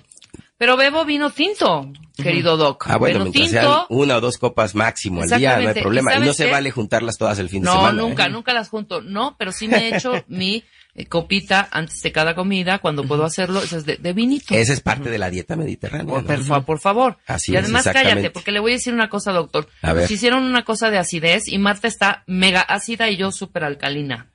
Pero 0.59 0.77
bebo 0.77 1.05
vino 1.05 1.31
tinto, 1.31 1.91
querido 2.17 2.57
Doc. 2.57 2.85
Ah, 2.89 2.97
bueno, 2.97 3.21
vino 3.25 3.31
mientras 3.33 3.51
sean 3.51 3.65
tinto. 3.65 3.87
una 3.91 4.17
o 4.17 4.21
dos 4.21 4.39
copas 4.39 4.75
máximo 4.75 5.23
al 5.23 5.29
día, 5.29 5.59
no 5.59 5.69
hay 5.69 5.75
problema. 5.83 6.15
¿Y 6.15 6.19
Y, 6.23 6.27
no 6.27 6.33
se 6.33 6.51
vale 6.51 6.71
juntarlas 6.71 7.19
todas 7.19 7.39
el 7.41 7.49
fin 7.49 7.63
de 7.63 7.67
No, 7.67 7.75
semana. 7.77 7.93
nunca, 8.01 8.27
¿eh? 8.27 8.31
nunca 8.31 8.53
las 8.53 8.69
junto. 8.69 9.01
No, 9.03 9.35
pero 9.39 9.53
sí 9.53 9.67
me 9.69 9.79
he 9.89 9.97
hecho 9.97 10.13
mi 10.29 10.65
copita 11.09 11.69
antes 11.73 12.01
de 12.03 12.13
cada 12.13 12.37
comida, 12.37 12.79
cuando 12.79 13.03
puedo 13.05 13.25
hacerlo, 13.25 13.61
eso 13.63 13.77
es 13.79 13.85
de, 13.85 13.97
de 13.97 14.13
vinito. 14.13 14.55
Esa 14.55 14.73
es 14.73 14.81
parte 14.81 15.11
de 15.11 15.19
la 15.19 15.29
dieta 15.29 15.57
mediterránea. 15.57 16.07
Por, 16.07 16.23
¿no? 16.23 16.27
por 16.29 16.45
fa- 16.45 16.61
por 16.65 16.79
favor. 16.79 17.19
Así 17.27 17.53
y 17.53 17.57
además 17.57 17.83
cállate, 17.93 18.31
porque 18.31 18.53
le 18.53 18.61
voy 18.61 18.73
a 18.73 18.75
decir 18.75 18.95
una 18.95 19.09
cosa, 19.09 19.33
doctor. 19.33 19.69
A 19.83 19.93
ver. 19.93 20.03
Nos 20.03 20.11
hicieron 20.13 20.45
una 20.45 20.65
cosa 20.65 20.91
de 20.91 20.99
acidez 20.99 21.49
y 21.49 21.59
Marta 21.59 21.89
está 21.89 22.23
mega 22.29 22.61
ácida 22.61 23.11
y 23.11 23.17
yo 23.17 23.33
súper 23.33 23.65
alcalina. 23.65 24.31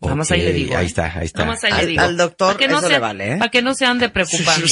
Nada 0.00 0.16
más 0.16 0.30
ahí 0.32 0.42
le 0.42 0.52
digo. 0.52 0.76
Ahí 0.76 0.84
¿eh? 0.84 0.88
está, 0.88 1.18
ahí 1.18 1.24
está. 1.26 1.38
Nada 1.40 1.52
más 1.52 1.64
ahí 1.64 1.72
Al- 1.72 1.80
le 1.80 1.86
digo. 1.86 2.02
al 2.02 2.16
doctor 2.16 2.56
que 2.58 2.68
no 2.68 2.78
eso 2.78 2.88
se, 2.88 2.92
le 2.92 2.98
vale, 2.98 3.32
¿eh? 3.32 3.36
Para 3.38 3.50
que 3.50 3.62
no 3.62 3.74
se 3.74 3.86
ande 3.86 4.08
preocupando. 4.10 4.66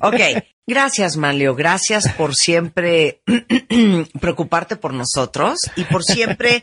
ok, 0.00 0.20
Gracias, 0.68 1.16
Manlio. 1.16 1.54
Gracias 1.54 2.12
por 2.12 2.34
siempre 2.34 3.22
preocuparte 4.20 4.76
por 4.76 4.92
nosotros 4.92 5.60
y 5.76 5.84
por 5.84 6.04
siempre, 6.04 6.62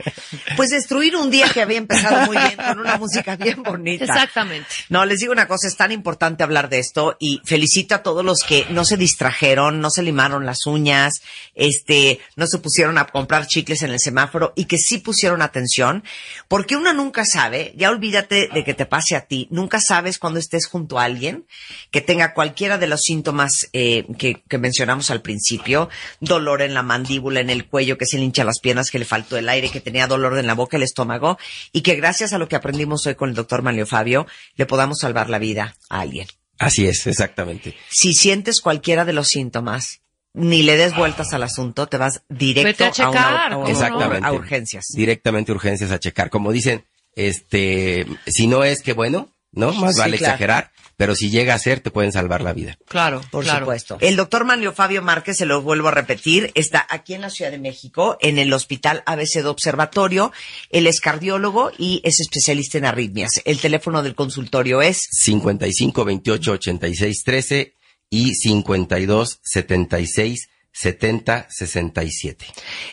pues, 0.56 0.70
destruir 0.70 1.16
un 1.16 1.32
día 1.32 1.50
que 1.52 1.60
había 1.60 1.80
empezado 1.80 2.28
muy 2.28 2.38
bien 2.38 2.56
con 2.56 2.82
una 2.82 2.98
música 3.00 3.36
bien 3.36 3.64
bonita. 3.64 4.06
Exactamente. 4.06 4.70
No, 4.90 5.06
les 5.06 5.22
digo 5.22 5.34
una 5.34 5.48
cosa, 5.48 5.68
es 5.68 5.76
tan 5.76 5.92
importante 5.92 6.44
hablar 6.44 6.70
de 6.70 6.78
esto 6.78 7.18
y 7.20 7.42
felicito 7.46 7.96
a 7.96 8.04
todos 8.04 8.24
los 8.24 8.44
que 8.44 8.68
no 8.70 8.86
se 8.86 8.96
distrajeron, 8.96 9.82
no 9.82 9.90
se 9.90 10.04
limaron 10.04 10.46
las 10.46 10.68
uñas, 10.68 11.24
este, 11.56 12.20
no 12.36 12.46
se 12.46 12.60
pusieron 12.60 13.00
a 13.00 13.08
comprar 13.08 13.48
chicles 13.48 13.82
en 13.82 13.90
el 13.90 14.00
semáforo 14.00 14.54
y 14.56 14.66
que 14.66 14.78
sí 14.78 15.00
pusieron 15.00 15.42
atención, 15.42 16.04
porque 16.48 16.76
uno 16.76 16.94
nunca 16.94 17.26
sabe, 17.26 17.74
ya 17.76 17.90
olvídate 17.90 18.50
de 18.54 18.64
que 18.64 18.76
te 18.76 18.86
pase 18.86 19.16
a 19.16 19.22
ti, 19.22 19.48
nunca 19.50 19.80
sabes 19.80 20.20
cuando 20.20 20.40
estés 20.40 20.68
junto 20.68 21.00
a 21.00 21.06
alguien 21.06 21.48
que 21.90 22.02
tenga 22.02 22.36
cualquiera 22.36 22.78
de 22.78 22.86
los 22.86 23.02
síntomas 23.02 23.68
eh, 23.74 23.95
que, 24.04 24.42
que, 24.48 24.58
mencionamos 24.58 25.12
al 25.12 25.22
principio, 25.22 25.90
dolor 26.20 26.62
en 26.62 26.74
la 26.74 26.84
mandíbula, 26.84 27.40
en 27.40 27.50
el 27.50 27.66
cuello, 27.66 27.98
que 27.98 28.06
se 28.06 28.18
le 28.18 28.24
hincha 28.24 28.44
las 28.44 28.60
piernas, 28.60 28.92
que 28.92 29.00
le 29.00 29.06
faltó 29.06 29.38
el 29.38 29.48
aire, 29.50 29.70
que 29.70 29.82
tenía 29.82 30.08
dolor 30.08 30.38
en 30.38 30.48
la 30.48 30.54
boca, 30.54 30.78
el 30.78 30.84
estómago, 30.84 31.38
y 31.72 31.82
que 31.82 31.96
gracias 31.96 32.34
a 32.34 32.38
lo 32.38 32.48
que 32.48 32.56
aprendimos 32.56 33.06
hoy 33.08 33.16
con 33.16 33.30
el 33.30 33.36
doctor 33.36 33.62
Manlio 33.62 33.86
Fabio, 33.86 34.28
le 34.56 34.66
podamos 34.66 35.00
salvar 35.00 35.30
la 35.30 35.40
vida 35.40 35.76
a 35.90 36.02
alguien. 36.02 36.28
Así 36.58 36.88
es, 36.88 37.06
exactamente. 37.08 37.76
Si 37.90 38.14
sientes 38.14 38.62
cualquiera 38.62 39.06
de 39.06 39.14
los 39.14 39.28
síntomas, 39.28 40.02
ni 40.34 40.64
le 40.64 40.78
des 40.78 40.96
vueltas 40.96 41.34
al 41.34 41.44
asunto, 41.44 41.88
te 41.88 41.98
vas 41.98 42.22
directo 42.30 42.86
a, 42.86 42.92
checar, 42.92 43.54
a, 43.54 43.58
una, 43.58 43.68
a, 43.68 43.72
exactamente. 43.72 44.28
a 44.28 44.34
urgencias. 44.34 44.88
Directamente 44.94 45.52
urgencias 45.52 45.92
a 45.92 46.00
checar. 46.00 46.30
Como 46.30 46.52
dicen, 46.52 46.84
este, 47.16 48.06
si 48.28 48.48
no 48.48 48.64
es 48.64 48.82
que 48.82 48.94
bueno, 48.94 49.30
¿no? 49.52 49.74
Más 49.74 49.96
Sí, 49.96 50.02
vale 50.02 50.18
claro. 50.18 50.34
exagerar, 50.34 50.72
pero 50.98 51.16
si 51.16 51.30
llega 51.30 51.54
a 51.54 51.60
ser, 51.60 51.80
te 51.80 51.92
pueden 51.92 52.12
salvar 52.12 52.42
la 52.42 52.54
vida. 52.54 52.78
Claro, 52.88 53.22
Por 53.32 53.44
claro. 53.44 53.60
supuesto. 53.60 53.98
El 54.02 54.16
doctor 54.16 54.46
Manlio 54.46 54.74
Fabio 54.74 55.02
Márquez, 55.02 55.38
se 55.38 55.46
lo 55.46 55.62
vuelvo 55.62 55.90
a 55.90 55.92
repetir, 55.92 56.52
está 56.56 56.86
aquí 56.90 57.14
en 57.14 57.22
la 57.22 57.30
Ciudad 57.30 57.52
de 57.52 57.60
México, 57.60 58.18
en 58.22 58.40
el 58.40 58.52
Hospital 58.54 59.04
ABC 59.06 59.36
de 59.42 59.48
Observatorio. 59.48 60.32
Él 60.70 60.88
es 60.88 61.02
cardiólogo 61.02 61.72
y 61.78 62.02
es 62.04 62.20
especialista 62.20 62.78
en 62.78 62.86
arritmias. 62.86 63.42
El 63.46 63.60
teléfono 63.60 64.04
del 64.04 64.16
consultorio 64.16 64.82
es 64.82 65.08
55 65.12 66.06
28 66.06 66.52
86 66.52 67.24
13 67.24 67.74
y 68.10 68.36
52 68.36 69.40
76 69.44 70.50
70 70.72 71.48
67. 71.50 72.46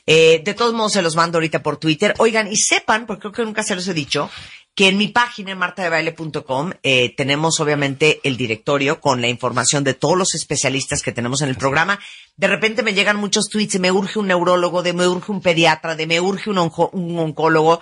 Eh, 0.07 0.41
de 0.45 0.55
todos 0.55 0.73
modos, 0.73 0.93
se 0.93 1.03
los 1.03 1.17
mando 1.17 1.39
ahorita 1.39 1.63
por 1.63 1.79
Twitter. 1.79 2.15
Oigan, 2.19 2.47
y 2.51 2.57
sepan, 2.57 3.07
porque 3.07 3.23
creo 3.23 3.33
que 3.33 3.45
nunca 3.45 3.65
se 3.65 3.75
los 3.75 3.87
he 3.89 3.95
dicho, 3.95 4.31
que 4.75 4.89
en 4.89 4.97
mi 4.97 5.09
página, 5.09 5.53
en 5.53 5.59
martadebaile.com, 5.59 6.73
eh, 6.83 7.15
tenemos 7.17 7.61
obviamente 7.61 8.21
el 8.25 8.37
directorio 8.39 9.01
con 9.01 9.21
la 9.21 9.29
información 9.29 9.85
de 9.85 9.93
todos 9.95 10.17
los 10.17 10.35
especialistas 10.35 11.03
que 11.03 11.13
tenemos 11.13 11.43
en 11.43 11.51
el 11.51 11.57
programa. 11.57 11.99
De 12.37 12.47
repente 12.49 12.83
me 12.83 12.95
llegan 12.95 13.17
muchos 13.19 13.49
tweets 13.51 13.79
me 13.79 13.93
urge 13.93 14.19
un 14.19 14.29
neurólogo, 14.29 14.83
de 14.83 14.95
me 14.95 15.07
urge 15.07 15.31
un 15.31 15.43
pediatra, 15.43 15.95
de 15.95 16.07
me 16.07 16.21
urge 16.21 16.49
un, 16.49 16.57
onco- 16.57 16.89
un 16.93 17.19
oncólogo. 17.19 17.81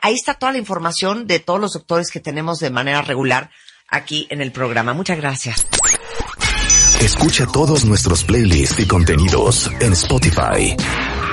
Ahí 0.00 0.14
está 0.14 0.34
toda 0.34 0.52
la 0.52 0.58
información 0.58 1.26
de 1.26 1.38
todos 1.38 1.60
los 1.60 1.72
doctores 1.74 2.10
que 2.10 2.20
tenemos 2.20 2.58
de 2.60 2.70
manera 2.70 3.02
regular 3.02 3.50
aquí 3.88 4.26
en 4.30 4.40
el 4.40 4.52
programa. 4.52 4.94
Muchas 4.94 5.18
gracias. 5.18 5.66
Escucha 7.02 7.46
todos 7.46 7.84
nuestros 7.84 8.24
playlists 8.24 8.78
y 8.80 8.86
contenidos 8.86 9.70
en 9.80 9.92
Spotify. 9.92 10.76